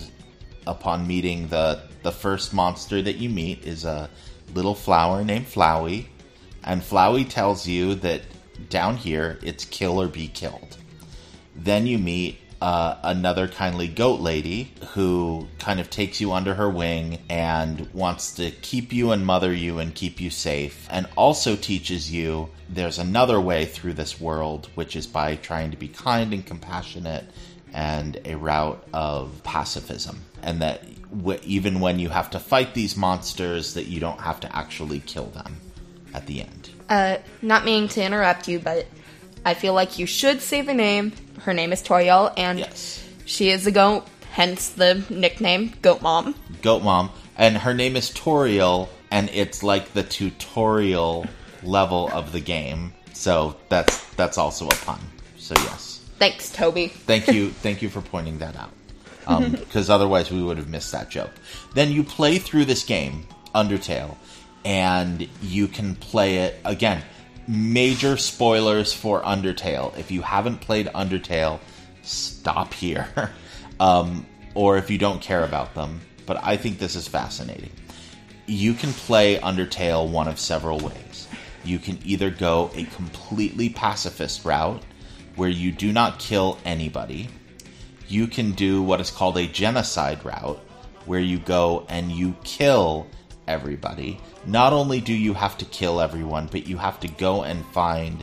[0.66, 4.08] upon meeting the the first monster that you meet is a
[4.54, 6.06] little flower named Flowey,
[6.64, 8.22] and Flowey tells you that
[8.70, 10.76] down here it's kill or be killed.
[11.56, 16.70] Then you meet uh, another kindly goat lady who kind of takes you under her
[16.70, 21.56] wing and wants to keep you and mother you and keep you safe, and also
[21.56, 26.32] teaches you there's another way through this world, which is by trying to be kind
[26.32, 27.26] and compassionate
[27.74, 30.24] and a route of pacifism.
[30.42, 34.40] And that w- even when you have to fight these monsters, that you don't have
[34.40, 35.60] to actually kill them
[36.14, 36.70] at the end.
[36.88, 38.86] Uh, not meaning to interrupt you, but
[39.44, 41.12] I feel like you should say the name.
[41.40, 43.04] Her name is Toriel, and Yes.
[43.26, 46.34] she is a goat, hence the nickname Goat Mom.
[46.62, 51.26] Goat Mom, and her name is Toriel, and it's like the tutorial
[51.62, 52.92] level of the game.
[53.12, 54.98] So that's that's also a pun.
[55.36, 56.88] So yes, Thanks, Toby.
[56.88, 58.70] thank you, thank you for pointing that out,
[59.26, 61.30] um, because otherwise we would have missed that joke.
[61.74, 64.16] Then you play through this game, Undertale,
[64.64, 67.02] and you can play it again.
[67.46, 69.96] Major spoilers for Undertale.
[69.98, 71.60] If you haven't played Undertale,
[72.02, 73.32] stop here.
[73.80, 76.00] um, or if you don't care about them.
[76.26, 77.70] But I think this is fascinating.
[78.46, 81.28] You can play Undertale one of several ways.
[81.64, 84.82] You can either go a completely pacifist route,
[85.36, 87.28] where you do not kill anybody.
[88.08, 90.60] You can do what is called a genocide route,
[91.06, 93.06] where you go and you kill
[93.46, 94.20] everybody.
[94.46, 98.22] Not only do you have to kill everyone, but you have to go and find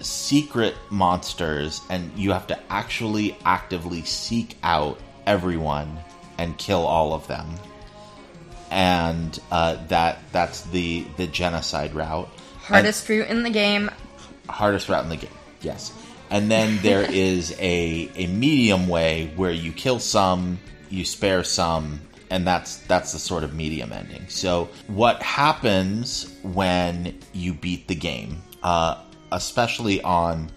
[0.00, 5.98] secret monsters and you have to actually actively seek out everyone
[6.38, 7.46] and kill all of them.
[8.70, 12.28] And uh, that that's the the genocide route.
[12.58, 13.90] Hardest route in the game.
[14.48, 15.30] hardest route in the game.
[15.60, 15.92] Yes.
[16.30, 20.58] And then there is a a medium way where you kill some,
[20.90, 24.26] you spare some, and that's that's the sort of medium ending.
[24.28, 30.50] So what happens when you beat the game, uh, especially on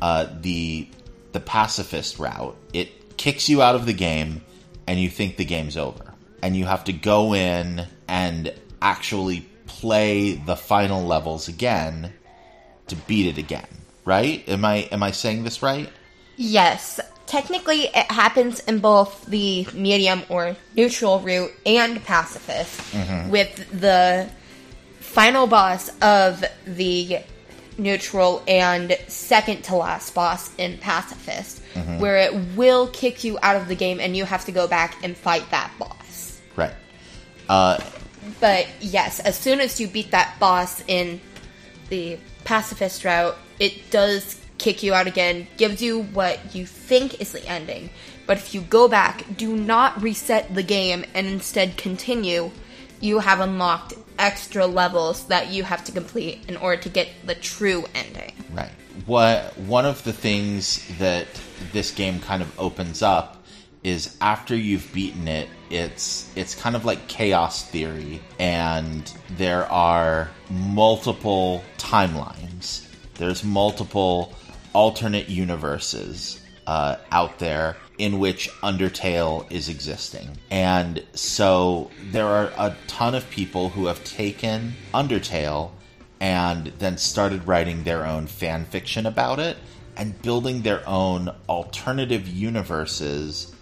[0.00, 0.88] uh, the
[1.32, 4.42] the pacifist route, it kicks you out of the game,
[4.86, 10.32] and you think the game's over, and you have to go in and actually play
[10.34, 12.12] the final levels again
[12.86, 13.68] to beat it again.
[14.04, 14.48] Right?
[14.48, 15.90] Am I am I saying this right?
[16.36, 17.00] Yes.
[17.28, 22.80] Technically, it happens in both the medium or neutral route and pacifist,
[23.30, 24.28] with the
[25.00, 27.18] final boss of the
[27.76, 31.60] neutral and second to last boss in pacifist,
[31.98, 34.96] where it will kick you out of the game and you have to go back
[35.04, 36.40] and fight that boss.
[36.56, 36.72] Right.
[37.48, 37.78] Uh,
[38.40, 41.20] But yes, as soon as you beat that boss in
[41.88, 47.32] the pacifist route, it does kick you out again, gives you what you think is
[47.32, 47.90] the ending.
[48.26, 52.50] But if you go back, do not reset the game and instead continue,
[53.00, 57.34] you have unlocked extra levels that you have to complete in order to get the
[57.34, 58.32] true ending.
[58.52, 58.70] Right.
[59.06, 61.26] What one of the things that
[61.72, 63.38] this game kind of opens up
[63.84, 70.30] is after you've beaten it, it's it's kind of like chaos theory, and there are
[70.50, 72.86] multiple timelines.
[73.14, 74.34] There's multiple
[74.78, 80.38] alternate universes uh, out there in which Undertale is existing.
[80.52, 85.72] And so there are a ton of people who have taken Undertale
[86.20, 89.56] and then started writing their own fan fiction about it
[89.96, 93.52] and building their own alternative universes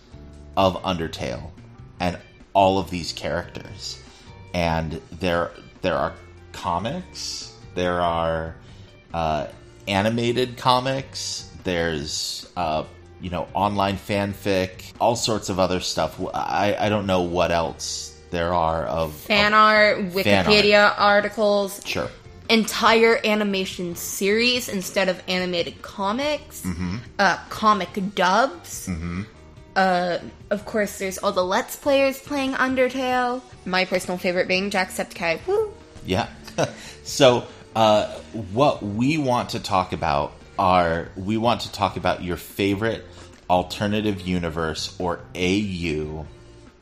[0.55, 1.51] of Undertale
[1.99, 2.19] and
[2.53, 4.03] all of these characters.
[4.53, 5.51] And there
[5.81, 6.13] there are
[6.53, 8.55] comics, there are
[9.15, 9.47] uh,
[9.89, 12.85] animated comics, there's uh,
[13.21, 16.21] you know online fanfic, all sorts of other stuff.
[16.35, 22.09] I, I don't know what else there are of Fan of- art, Wikipedia articles, Sure.
[22.51, 26.97] entire animation series instead of animated comics, Mm-hmm.
[27.19, 28.89] uh, comic dubs.
[29.77, 30.19] Uh,
[30.51, 33.43] of course, there's all the Let's Players playing Undertale.
[33.67, 35.47] My personal favorite being Jacksepticeye.
[35.47, 35.71] Woo!
[36.07, 36.29] Yeah.
[37.05, 37.45] so,
[37.77, 38.07] uh,
[38.53, 43.05] what we want to talk about are we want to talk about your favorite
[43.51, 46.27] alternative universe or AU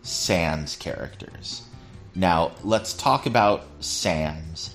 [0.03, 1.63] Sans characters.
[2.15, 4.71] Now, let's talk about Sans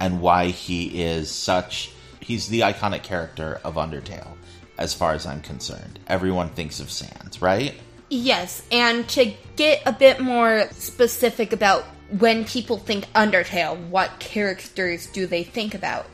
[0.00, 1.92] and why he is such.
[2.18, 4.36] He's the iconic character of Undertale,
[4.76, 6.00] as far as I'm concerned.
[6.08, 7.74] Everyone thinks of Sans, right?
[8.08, 11.84] Yes, and to get a bit more specific about
[12.18, 16.06] when people think Undertale, what characters do they think about?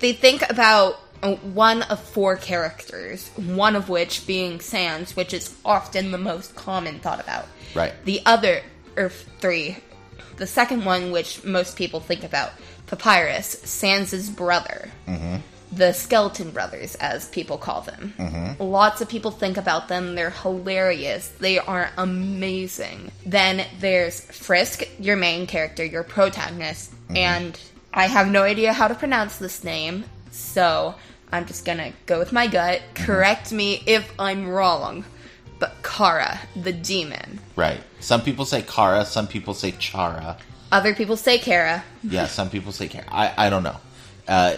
[0.00, 5.54] They think about uh, one of four characters, one of which being Sans, which is
[5.64, 7.46] often the most common thought about.
[7.74, 7.92] Right.
[8.04, 8.62] The other,
[8.96, 9.78] or three,
[10.36, 12.52] the second one, which most people think about,
[12.86, 14.90] Papyrus, Sans's brother.
[15.76, 18.14] The Skeleton Brothers, as people call them.
[18.18, 18.62] Mm-hmm.
[18.62, 20.14] Lots of people think about them.
[20.14, 21.28] They're hilarious.
[21.28, 23.12] They are amazing.
[23.26, 27.16] Then there's Frisk, your main character, your protagonist, mm-hmm.
[27.16, 27.60] and
[27.92, 30.94] I have no idea how to pronounce this name, so
[31.30, 32.80] I'm just gonna go with my gut.
[32.80, 33.04] Mm-hmm.
[33.04, 35.04] Correct me if I'm wrong.
[35.58, 37.40] But Kara, the demon.
[37.54, 37.80] Right.
[38.00, 40.36] Some people say Kara, some people say Chara.
[40.70, 41.84] Other people say Kara.
[42.02, 43.06] Yeah, some people say Kara.
[43.10, 43.76] I, I don't know.
[44.28, 44.56] Uh,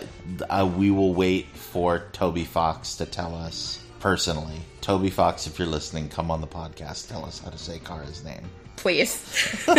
[0.49, 4.61] uh, we will wait for Toby Fox to tell us personally.
[4.81, 7.09] Toby Fox, if you're listening, come on the podcast.
[7.09, 8.43] Tell us how to say Kara's name.
[8.77, 9.23] Please.
[9.69, 9.75] or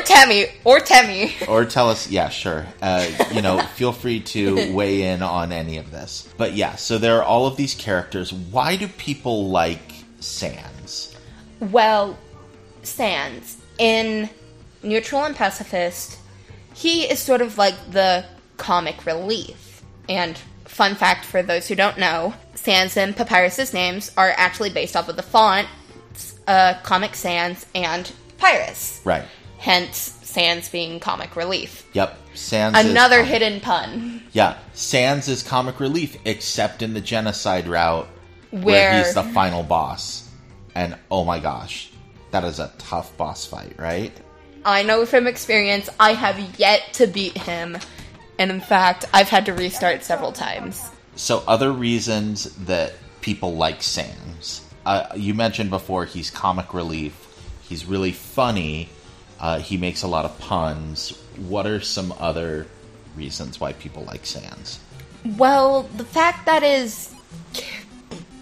[0.00, 0.50] Temmie.
[0.64, 1.48] Or Temmie.
[1.48, 5.78] or tell us yeah sure uh, you know feel free to weigh in on any
[5.78, 9.92] of this but yeah so there are all of these characters why do people like
[10.20, 11.14] sans
[11.60, 12.16] Well,
[12.82, 14.28] Sans in
[14.82, 16.18] Neutral and Pacifist,
[16.78, 18.24] he is sort of like the
[18.56, 19.82] comic relief.
[20.08, 24.96] And fun fact for those who don't know, Sans and Papyrus's names are actually based
[24.96, 25.66] off of the font,
[26.46, 29.00] uh, Comic Sans and Papyrus.
[29.04, 29.24] right
[29.58, 31.84] Hence, Sans being comic relief.
[31.94, 34.22] yep sans Another comic- hidden pun.
[34.32, 38.06] yeah sans is comic relief except in the genocide route
[38.50, 40.28] where, Where- he's the final boss
[40.76, 41.90] and oh my gosh
[42.30, 44.12] that is a tough boss fight right
[44.64, 47.78] I know from experience, I have yet to beat him.
[48.38, 50.90] And in fact, I've had to restart several times.
[51.16, 54.64] So, other reasons that people like Sans.
[54.86, 57.26] Uh, you mentioned before he's comic relief.
[57.62, 58.88] He's really funny.
[59.40, 61.10] Uh, he makes a lot of puns.
[61.36, 62.66] What are some other
[63.16, 64.80] reasons why people like Sans?
[65.36, 67.14] Well, the fact that his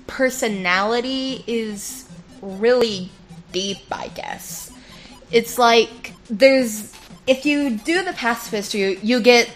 [0.06, 2.08] personality is
[2.40, 3.10] really
[3.52, 4.65] deep, I guess.
[5.30, 6.92] It's like there's
[7.26, 9.50] if you do the pacifist you you get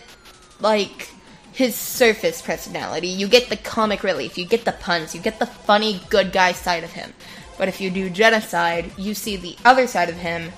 [0.61, 1.11] like
[1.53, 5.47] his surface personality, you get the comic relief, you get the puns, you get the
[5.47, 7.13] funny good guy side of him.
[7.59, 10.51] But if you do genocide, you see the other side of him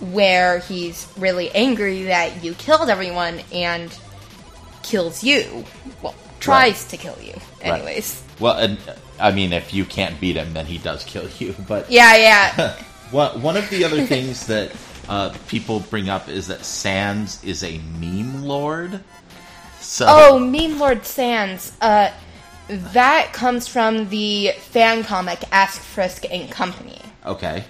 [0.00, 3.94] where he's really angry that you killed everyone and
[4.82, 5.64] kills you.
[6.02, 7.34] Well, tries to kill you.
[7.60, 8.22] Anyways.
[8.38, 8.78] Well, and,
[9.20, 11.54] I mean, if you can't beat him, then he does kill you.
[11.68, 12.82] But Yeah, yeah.
[13.10, 14.72] One one of the other things that
[15.08, 19.00] uh, people bring up is that Sans is a meme lord.
[19.80, 21.72] So, oh, Meme Lord Sans.
[21.80, 22.10] Uh,
[22.68, 27.64] that comes from the fan comic Ask Frisk and Company, okay,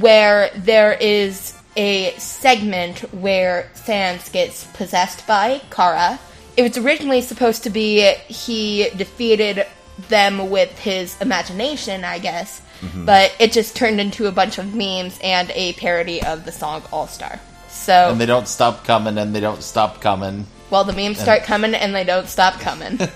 [0.00, 6.18] where there is a segment where Sans gets possessed by Kara.
[6.56, 9.66] It was originally supposed to be he defeated
[10.08, 13.04] them with his imagination, I guess, Mm-hmm.
[13.04, 16.82] but it just turned into a bunch of memes and a parody of the song
[16.92, 17.38] All Star.
[17.68, 20.46] So, and they don't stop coming, and they don't stop coming.
[20.70, 22.98] well, the memes start coming and they don't stop coming.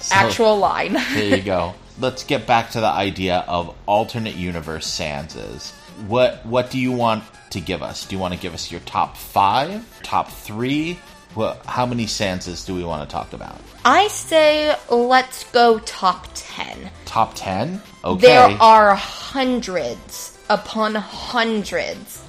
[0.00, 0.92] So- Actual line.
[0.92, 1.74] There you go.
[1.98, 5.72] Let's get back to the idea of alternate universe Sanses.
[6.06, 8.06] What what do you want to give us?
[8.06, 11.00] Do you want to give us your top five, top three?
[11.34, 13.60] Well, how many Sanses do we want to talk about?
[13.84, 16.90] I say let's go top 10.
[17.04, 17.82] Top ten?
[18.08, 18.26] Okay.
[18.26, 22.22] There are hundreds upon hundreds.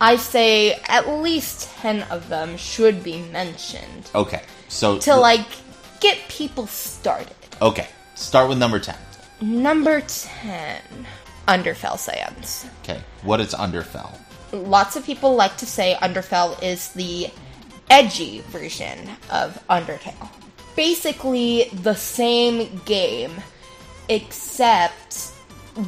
[0.00, 4.42] I say at least 10 of them should be mentioned Okay.
[4.66, 5.46] So to like
[6.00, 7.36] get people started.
[7.60, 7.86] Okay.
[8.16, 8.96] Start with number ten.
[9.40, 10.80] Number 10
[11.46, 12.66] Underfell Sans.
[12.82, 13.00] Okay.
[13.22, 14.18] What is Underfell?
[14.52, 17.30] Lots of people like to say Underfell is the
[17.90, 18.98] edgy version
[19.30, 20.28] of Undertale.
[20.74, 23.32] Basically, the same game,
[24.12, 25.32] except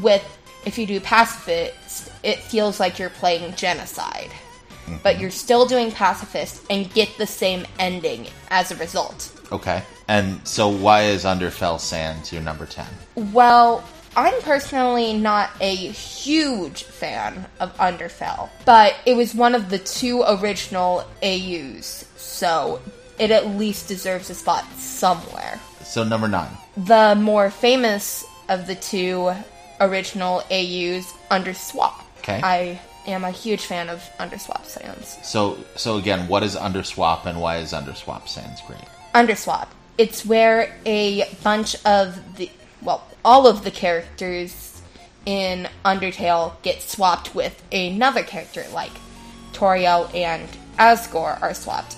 [0.01, 0.25] with
[0.65, 4.31] if you do pacifist, it feels like you're playing genocide.
[4.31, 4.97] Mm-hmm.
[5.03, 9.31] But you're still doing pacifist and get the same ending as a result.
[9.53, 9.83] Okay.
[10.09, 12.87] And so why is Underfell Sans your number ten?
[13.15, 13.85] Well,
[14.17, 20.23] I'm personally not a huge fan of Underfell, but it was one of the two
[20.23, 22.81] original AUs, so
[23.19, 25.59] it at least deserves a spot somewhere.
[25.83, 26.51] So number nine.
[26.77, 29.33] The more famous of the two
[29.81, 31.95] original AUs, Underswap.
[32.19, 32.41] Okay.
[32.43, 35.19] I am a huge fan of Underswap Sans.
[35.23, 38.85] So so again, what is Underswap and why is Underswap Sans great?
[39.15, 39.69] Underswap.
[39.99, 42.51] It's where a bunch of the
[42.83, 44.83] well, all of the characters
[45.27, 48.93] in Undertale get swapped with another character, like
[49.53, 50.49] Toriel and
[50.79, 51.97] Asgore are swapped.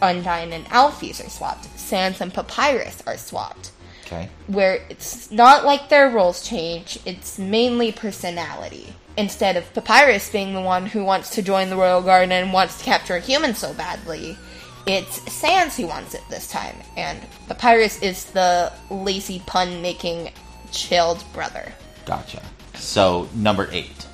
[0.00, 1.64] Undyne and Alphys are swapped.
[1.78, 3.72] Sans and Papyrus are swapped.
[4.08, 4.28] Okay.
[4.46, 8.94] Where it's not like their roles change, it's mainly personality.
[9.18, 12.78] Instead of Papyrus being the one who wants to join the Royal Guard and wants
[12.78, 14.38] to capture a human so badly,
[14.86, 16.74] it's Sans who wants it this time.
[16.96, 20.30] And Papyrus is the lazy pun making
[20.72, 21.70] chilled brother.
[22.06, 22.42] Gotcha.
[22.76, 24.06] So number eight.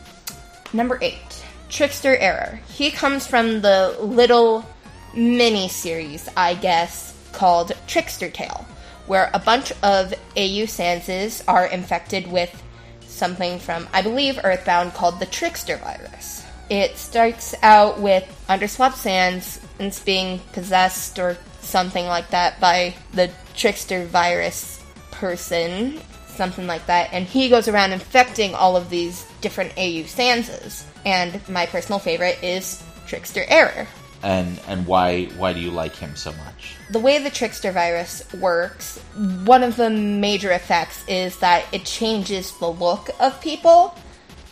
[0.72, 2.58] Number eight, Trickster Error.
[2.66, 4.66] He comes from the little
[5.14, 8.66] mini series, I guess, called Trickster Tale,
[9.06, 12.62] where a bunch of AU Sanses are infected with
[13.06, 16.44] something from, I believe, Earthbound called the Trickster virus.
[16.70, 22.94] It starts out with Underswap Sans and it's being possessed or something like that by
[23.12, 29.26] the trickster virus person, something like that, and he goes around infecting all of these
[29.40, 30.84] different AU Sanses.
[31.04, 33.86] And my personal favorite is Trickster Error.
[34.24, 36.74] And and why why do you like him so much?
[36.90, 38.98] the way the trickster virus works,
[39.44, 43.96] one of the major effects is that it changes the look of people.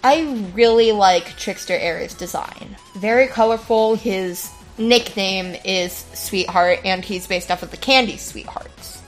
[0.05, 2.77] I really like Trickster Error's design.
[2.97, 3.95] Very colorful.
[3.95, 9.01] His nickname is Sweetheart, and he's based off of the candy Sweethearts.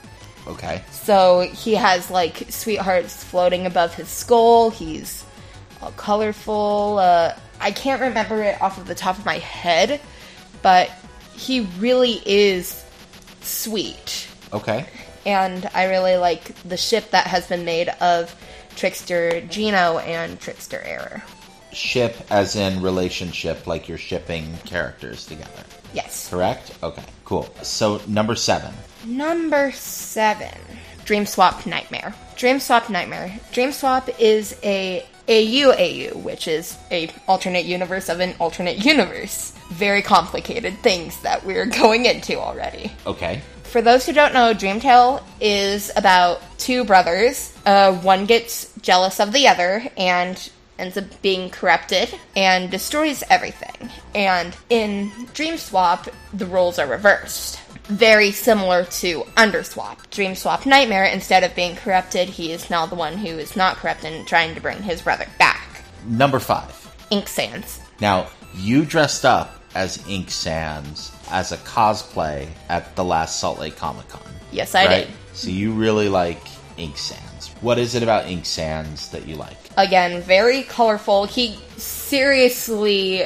[0.47, 0.83] Okay.
[0.91, 4.69] So he has like sweethearts floating above his skull.
[4.69, 5.25] He's
[5.81, 6.99] all colorful.
[6.99, 9.99] Uh, I can't remember it off of the top of my head,
[10.65, 10.89] but
[11.35, 12.83] he really is
[13.41, 14.27] sweet.
[14.51, 14.87] Okay.
[15.23, 18.35] And I really like the ship that has been made of
[18.75, 21.21] Trickster Geno and Trickster Error.
[21.71, 25.63] Ship as in relationship, like you're shipping characters together.
[25.93, 26.31] Yes.
[26.31, 26.71] Correct?
[26.81, 27.47] Okay, cool.
[27.61, 28.73] So number seven.
[29.05, 30.57] Number seven,
[31.05, 32.15] Dream Swap Nightmare.
[32.37, 33.39] Dream Swap Nightmare.
[33.51, 39.53] Dream Swap is a AUAU, which is a alternate universe of an alternate universe.
[39.69, 42.91] Very complicated things that we're going into already.
[43.05, 43.41] Okay.
[43.63, 47.53] For those who don't know, Dreamtale is about two brothers.
[47.65, 53.89] Uh, one gets jealous of the other and ends up being corrupted and destroys everything.
[54.13, 57.59] And in Dream Swap, the roles are reversed.
[57.87, 60.09] Very similar to Underswap.
[60.09, 63.77] Dream Swap Nightmare, instead of being corrupted, he is now the one who is not
[63.77, 65.83] corrupted and trying to bring his brother back.
[66.05, 66.81] Number five.
[67.11, 67.79] Ink Sans.
[68.01, 73.75] Now, you dressed up as Ink Sans as a cosplay at the last Salt Lake
[73.75, 74.21] Comic Con.
[74.51, 75.07] Yes, I right?
[75.07, 75.15] did.
[75.33, 76.41] So you really like
[76.77, 77.49] Ink Sans.
[77.61, 79.57] What is it about Ink Sans that you like?
[79.77, 81.25] Again, very colorful.
[81.25, 83.25] He seriously,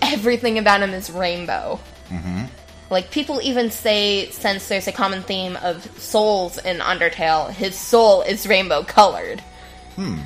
[0.00, 1.78] everything about him is rainbow.
[2.08, 2.44] Mm-hmm.
[2.92, 8.20] Like people even say, since there's a common theme of souls in Undertale, his soul
[8.20, 9.40] is rainbow colored.
[9.96, 10.18] Hmm.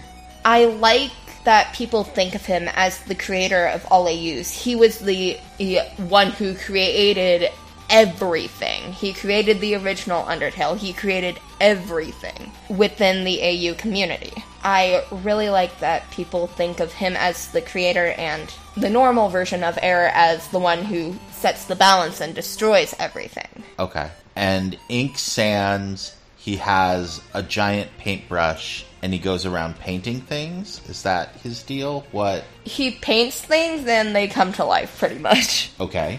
[0.45, 1.12] I like
[1.45, 4.51] that people think of him as the creator of all AUs.
[4.51, 7.53] He was the, the one who created
[7.89, 8.93] everything.
[8.93, 10.77] He created the original Undertale.
[10.77, 14.33] He created everything within the AU community.
[14.67, 19.62] I really like that people think of him as the creator and the normal version
[19.62, 23.62] of Error as the one who sets the balance and destroys everything.
[23.79, 24.11] Okay.
[24.35, 30.81] And Ink Sans, he has a giant paintbrush and he goes around painting things.
[30.89, 32.05] Is that his deal?
[32.11, 32.43] What?
[32.64, 35.71] He paints things and they come to life pretty much.
[35.79, 36.19] Okay.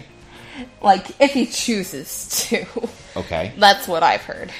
[0.80, 2.64] Like, if he chooses to.
[3.14, 3.52] Okay.
[3.58, 4.50] That's what I've heard.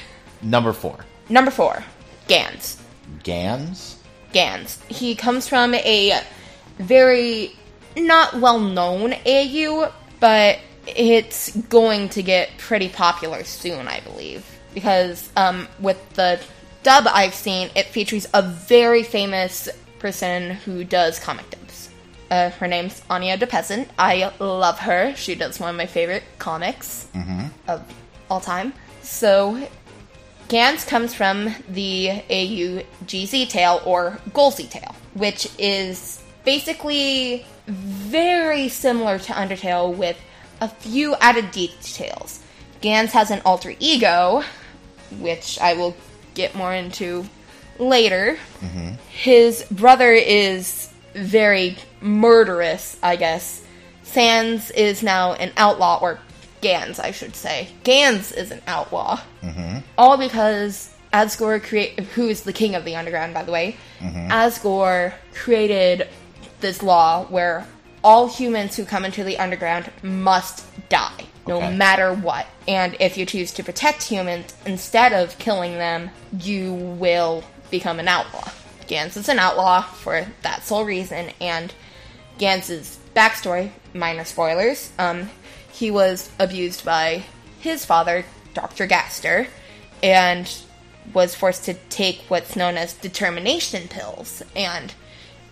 [0.43, 1.05] Number four.
[1.27, 1.83] Number four,
[2.27, 2.78] Gans.
[3.23, 3.97] Gans?
[4.31, 4.81] Gans.
[4.87, 6.21] He comes from a
[6.77, 7.55] very
[7.97, 14.45] not well known AU, but it's going to get pretty popular soon, I believe.
[14.73, 16.39] Because um, with the
[16.83, 19.67] dub I've seen, it features a very famous
[19.99, 21.89] person who does comic dubs.
[22.31, 23.89] Uh, her name's Anya De Peasant.
[23.97, 25.15] I love her.
[25.15, 27.07] She does one of my favorite comics
[27.67, 27.83] of
[28.29, 28.73] all time.
[29.01, 29.67] So,
[30.49, 39.19] Gans comes from the AU GZ Tail or Golzy Tail, which is basically very similar
[39.19, 40.17] to Undertale with
[40.59, 42.41] a few added details.
[42.81, 44.43] Gans has an alter ego,
[45.19, 45.95] which I will
[46.33, 47.25] get more into
[47.77, 48.39] later.
[48.61, 48.95] Mm-hmm.
[49.07, 53.61] His brother is very murderous, I guess.
[54.01, 56.19] Sans is now an outlaw, or
[56.61, 57.69] Gans, I should say.
[57.83, 59.19] Gans is an outlaw.
[59.97, 63.77] All because Asgore create who is the king of the underground, by the way.
[64.01, 66.07] Asgore created
[66.59, 67.65] this law where
[68.03, 71.75] all humans who come into the underground must die, no Okay.
[71.75, 72.45] matter what.
[72.67, 78.07] And if you choose to protect humans instead of killing them, you will become an
[78.07, 78.47] outlaw.
[78.87, 81.73] Gans is an outlaw for that sole reason, and
[82.37, 85.29] Gans's backstory, minor spoilers, um,
[85.79, 87.23] he was abused by
[87.61, 88.85] his father, Dr.
[88.85, 89.47] Gaster,
[90.03, 90.51] and
[91.13, 94.93] was forced to take what's known as determination pills, and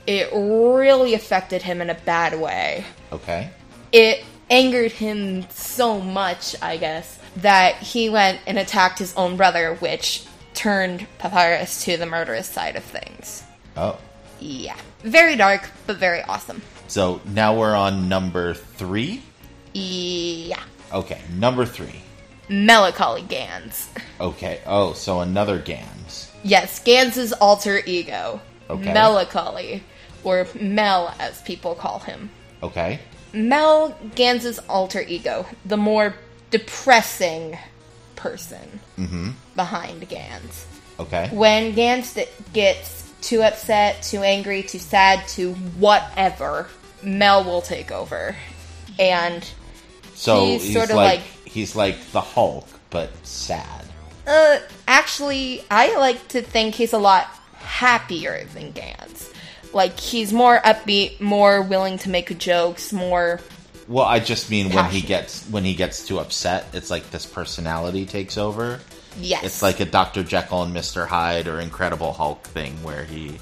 [0.06, 2.84] it really affected him in a bad way.
[3.14, 3.50] Okay.
[3.94, 9.76] It angered him so much, I guess, that he went and attacked his own brother,
[9.76, 13.44] which turned Papyrus to the murderous side of things.
[13.78, 13.98] Oh.
[14.42, 14.78] Yeah.
[15.04, 16.62] Very dark, but very awesome.
[16.90, 19.22] So now we're on number three?
[19.78, 20.64] Yeah.
[20.92, 22.02] Okay, number three.
[22.50, 23.90] Melancholy Gans.
[24.20, 24.62] Okay.
[24.66, 26.32] Oh, so another Gans.
[26.44, 28.40] Yes, Gans's alter ego.
[28.70, 28.94] Okay.
[28.94, 29.84] Melancholy.
[30.24, 32.30] Or Mel, as people call him.
[32.64, 33.00] Okay.
[33.34, 36.16] Mel Gans's alter ego, the more
[36.50, 37.58] depressing
[38.16, 39.32] person mm-hmm.
[39.56, 40.66] behind Gans.
[41.00, 41.30] Okay.
[41.32, 46.68] When Gans th- gets too upset, too angry, too sad, too whatever,
[47.04, 48.36] Mel will take over.
[48.98, 49.48] And
[50.18, 53.86] So he's he's, sorta like, like- he's like the Hulk, but sad.
[54.26, 54.58] Uh,
[54.88, 59.32] actually, I like to think he's a lot happier than Gans.
[59.74, 63.40] Like, he's more upbeat, more willing to make jokes, more.
[63.88, 67.26] Well, I just mean when he gets when he gets too upset, it's like this
[67.26, 68.82] personality takes over.
[69.20, 69.44] Yes.
[69.46, 70.24] It's like a Dr.
[70.24, 71.08] Jekyll and Mr.
[71.08, 73.38] Hyde or Incredible Hulk thing where he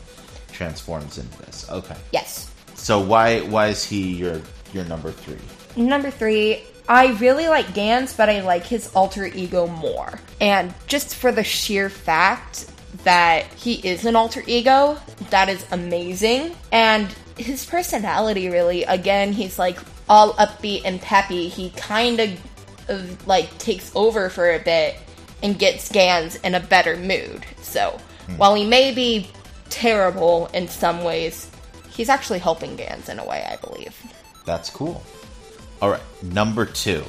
[0.51, 1.67] transforms into this.
[1.69, 1.97] Okay.
[2.11, 2.51] Yes.
[2.76, 4.39] So why why is he your
[4.71, 5.39] your number three?
[5.76, 10.19] Number three, I really like Gans, but I like his alter ego more.
[10.39, 12.67] And just for the sheer fact
[13.03, 14.97] that he is an alter ego,
[15.30, 16.55] that is amazing.
[16.71, 21.47] And his personality, really, again, he's like all upbeat and peppy.
[21.49, 22.19] He kind
[22.88, 24.95] of like takes over for a bit
[25.41, 27.45] and gets Gans in a better mood.
[27.61, 28.38] So hmm.
[28.38, 29.28] while he may be
[29.69, 31.49] terrible in some ways,
[31.89, 33.95] he's actually helping Gans in a way, I believe.
[34.45, 35.03] That's cool.
[35.82, 37.03] All right, number two,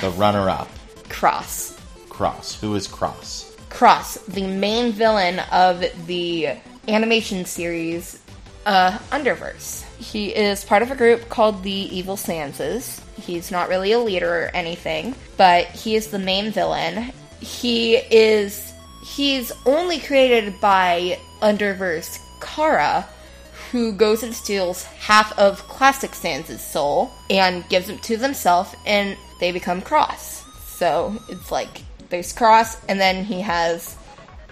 [0.00, 0.68] the runner-up,
[1.08, 1.78] Cross.
[2.08, 2.60] Cross.
[2.60, 3.56] Who is Cross?
[3.68, 6.50] Cross, the main villain of the
[6.88, 8.18] animation series
[8.66, 9.84] uh, Underverse.
[9.98, 13.00] He is part of a group called the Evil Sanses.
[13.18, 17.12] He's not really a leader or anything, but he is the main villain.
[17.40, 18.72] He is
[19.04, 23.06] he's only created by Underverse Kara,
[23.70, 29.16] who goes and steals half of Classic Sans' soul and gives it to themselves, and
[29.40, 30.44] they become Cross.
[30.66, 33.96] So it's like there's Cross, and then he has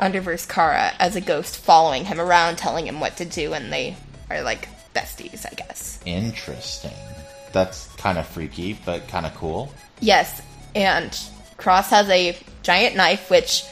[0.01, 3.97] Underverse Kara as a ghost following him around, telling him what to do, and they
[4.31, 6.01] are like besties, I guess.
[6.05, 6.93] Interesting.
[7.53, 9.73] That's kind of freaky, but kind of cool.
[10.01, 10.43] Yes,
[10.75, 11.17] and
[11.57, 13.65] Cross has a giant knife, which,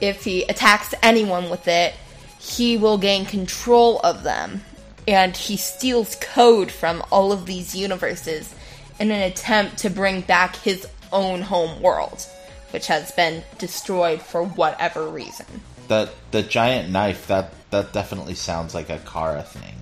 [0.00, 1.94] if he attacks anyone with it,
[2.40, 4.62] he will gain control of them.
[5.08, 8.54] And he steals code from all of these universes
[9.00, 12.26] in an attempt to bring back his own home world,
[12.72, 15.46] which has been destroyed for whatever reason.
[15.88, 19.76] The the giant knife that that definitely sounds like a Kara thing.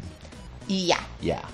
[0.69, 1.03] Yeah.
[1.21, 1.45] Yeah.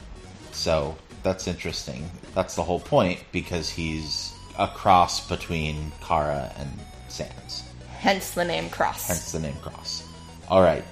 [0.51, 2.11] So that's interesting.
[2.35, 6.69] That's the whole point because he's a cross between Kara and
[7.09, 7.65] Sans.
[7.89, 9.09] Hence the name Cross.
[9.09, 10.07] Hence the name Cross.
[10.49, 10.85] All right.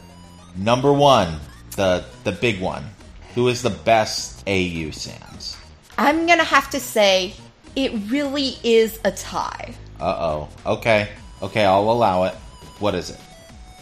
[0.57, 1.41] Number one,
[1.77, 2.85] the the big one.
[3.35, 5.57] Who is the best AU Sans?
[5.99, 7.35] I'm gonna have to say,
[7.77, 9.75] it really is a tie.
[10.01, 10.49] Uh oh.
[10.67, 11.09] Okay.
[11.43, 12.35] Okay, I'll allow it.
[12.79, 13.19] What is it?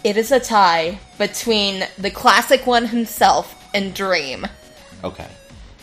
[0.04, 4.46] It is a tie between the classic one himself and Dream.
[5.02, 5.28] Okay.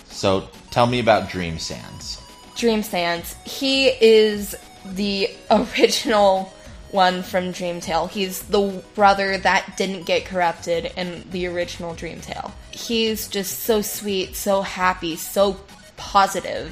[0.06, 2.22] So tell me about Dream Sans.
[2.56, 3.36] Dream Sans.
[3.46, 6.54] He is the original
[6.96, 8.08] one from Dream Tale.
[8.08, 12.52] He's the brother that didn't get corrupted in the original Dream Tale.
[12.72, 15.58] He's just so sweet, so happy, so
[15.98, 16.72] positive,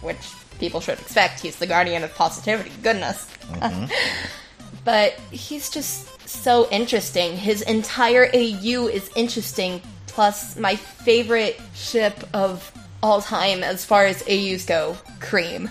[0.00, 0.16] which
[0.58, 1.40] people should expect.
[1.40, 2.70] He's the guardian of positivity.
[2.82, 3.28] Goodness.
[3.50, 3.92] Mm-hmm.
[4.84, 7.36] but he's just so interesting.
[7.36, 9.82] His entire AU is interesting.
[10.06, 12.70] Plus, my favorite ship of
[13.02, 15.68] all time as far as AUs go Cream,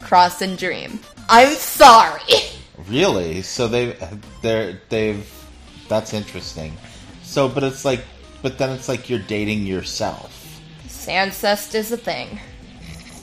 [0.00, 1.00] Cross, and Dream.
[1.28, 2.20] I'm sorry.
[2.88, 3.42] Really?
[3.42, 3.96] So they
[4.42, 5.26] they're they've
[5.88, 6.76] that's interesting.
[7.22, 8.04] So but it's like
[8.42, 10.60] but then it's like you're dating yourself.
[10.86, 12.40] Sancest is a thing.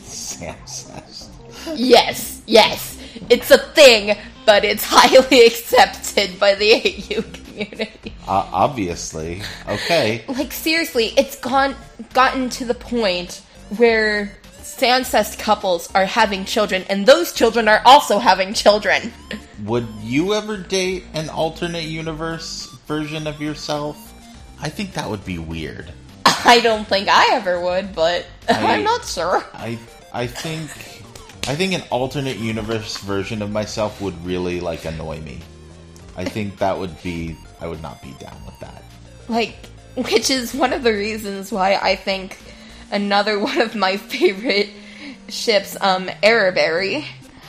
[0.03, 1.29] Sans.
[1.75, 2.97] Yes, yes.
[3.29, 8.13] It's a thing, but it's highly accepted by the AU community.
[8.27, 9.41] Uh, obviously.
[9.67, 10.23] Okay.
[10.27, 11.75] like seriously, it's gone
[12.13, 13.41] gotten to the point
[13.77, 14.37] where
[14.77, 19.11] Sancest couples are having children, and those children are also having children.
[19.65, 24.13] Would you ever date an alternate universe version of yourself?
[24.61, 25.91] I think that would be weird.
[26.25, 29.43] I don't think I ever would, but I- I'm not sure.
[29.53, 29.79] I
[30.13, 30.69] I think
[31.47, 35.39] I think an alternate universe version of myself would really like annoy me.
[36.15, 38.83] I think that would be I would not be down with that.
[39.27, 39.55] Like,
[39.95, 42.37] which is one of the reasons why I think
[42.91, 44.69] another one of my favorite
[45.29, 47.05] ships, um, Errorberry,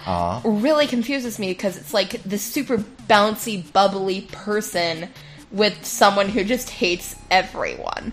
[0.06, 2.78] Uh really confuses me because it's like this super
[3.08, 5.08] bouncy, bubbly person
[5.50, 8.12] with someone who just hates everyone.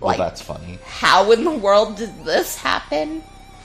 [0.00, 0.78] well Like, that's funny.
[0.84, 3.22] how in the world did this happen?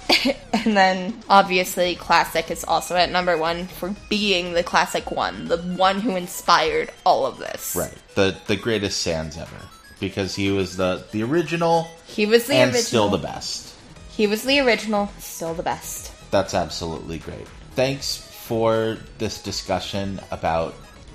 [0.54, 5.58] and then obviously classic is also at number one for being the classic one the
[5.58, 7.94] one who inspired all of this Right.
[8.16, 9.62] The the greatest Sans ever.
[10.00, 13.76] Because he was the the original he was the and original still the best.
[14.12, 16.12] He was the original, still the best.
[16.32, 17.48] That's absolutely great.
[17.76, 20.74] Thanks for this discussion about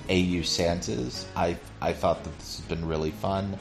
[0.09, 1.25] AU Sanses.
[1.37, 3.59] I I thought that this has been really fun.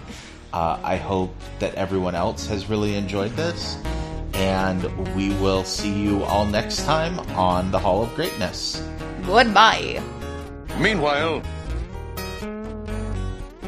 [0.53, 3.77] Uh, I hope that everyone else has really enjoyed this,
[4.34, 4.84] and
[5.15, 8.88] we will see you all next time on the Hall of Greatness.
[9.25, 10.01] Goodbye.
[10.79, 11.41] Meanwhile,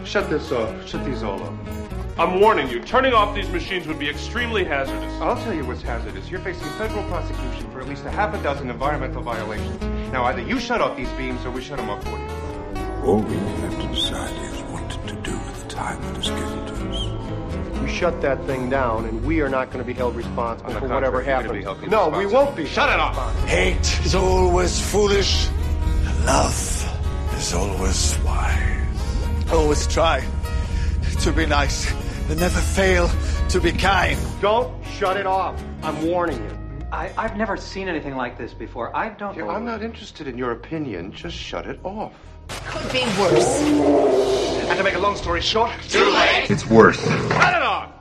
[0.06, 0.88] Shut this off.
[0.88, 1.75] Shut these all off.
[2.18, 5.12] I'm warning you, turning off these machines would be extremely hazardous.
[5.22, 6.32] I'll tell you what's hazardous.
[6.32, 9.82] You're facing federal prosecution for at least a half a dozen environmental violations.
[10.14, 12.28] Now, either you shut off these beams or we shut them off for you.
[13.04, 16.66] All we have to decide is what to do with the time that is given
[16.68, 17.82] to us.
[17.82, 20.88] You shut that thing down, and we are not going to be held responsible for
[20.88, 21.92] whatever contrary, you're happens.
[21.92, 22.66] No, we won't be.
[22.66, 23.44] Shut it off.
[23.44, 25.50] Hate is always foolish,
[26.26, 29.52] love is always wise.
[29.52, 30.24] Always try
[31.20, 31.92] to be nice,
[32.30, 33.10] and never fail
[33.50, 34.18] to be kind.
[34.42, 35.62] Don't shut it off.
[35.84, 36.58] I'm warning you.
[36.92, 38.96] I, I've never seen anything like this before.
[38.96, 39.50] I don't Yeah, know.
[39.52, 41.12] I'm not interested in your opinion.
[41.12, 42.14] Just shut it off.
[42.48, 43.62] Could be worse.
[44.70, 46.50] And to make a long story short, too late.
[46.50, 47.00] It's worse.
[47.04, 47.92] shut it off!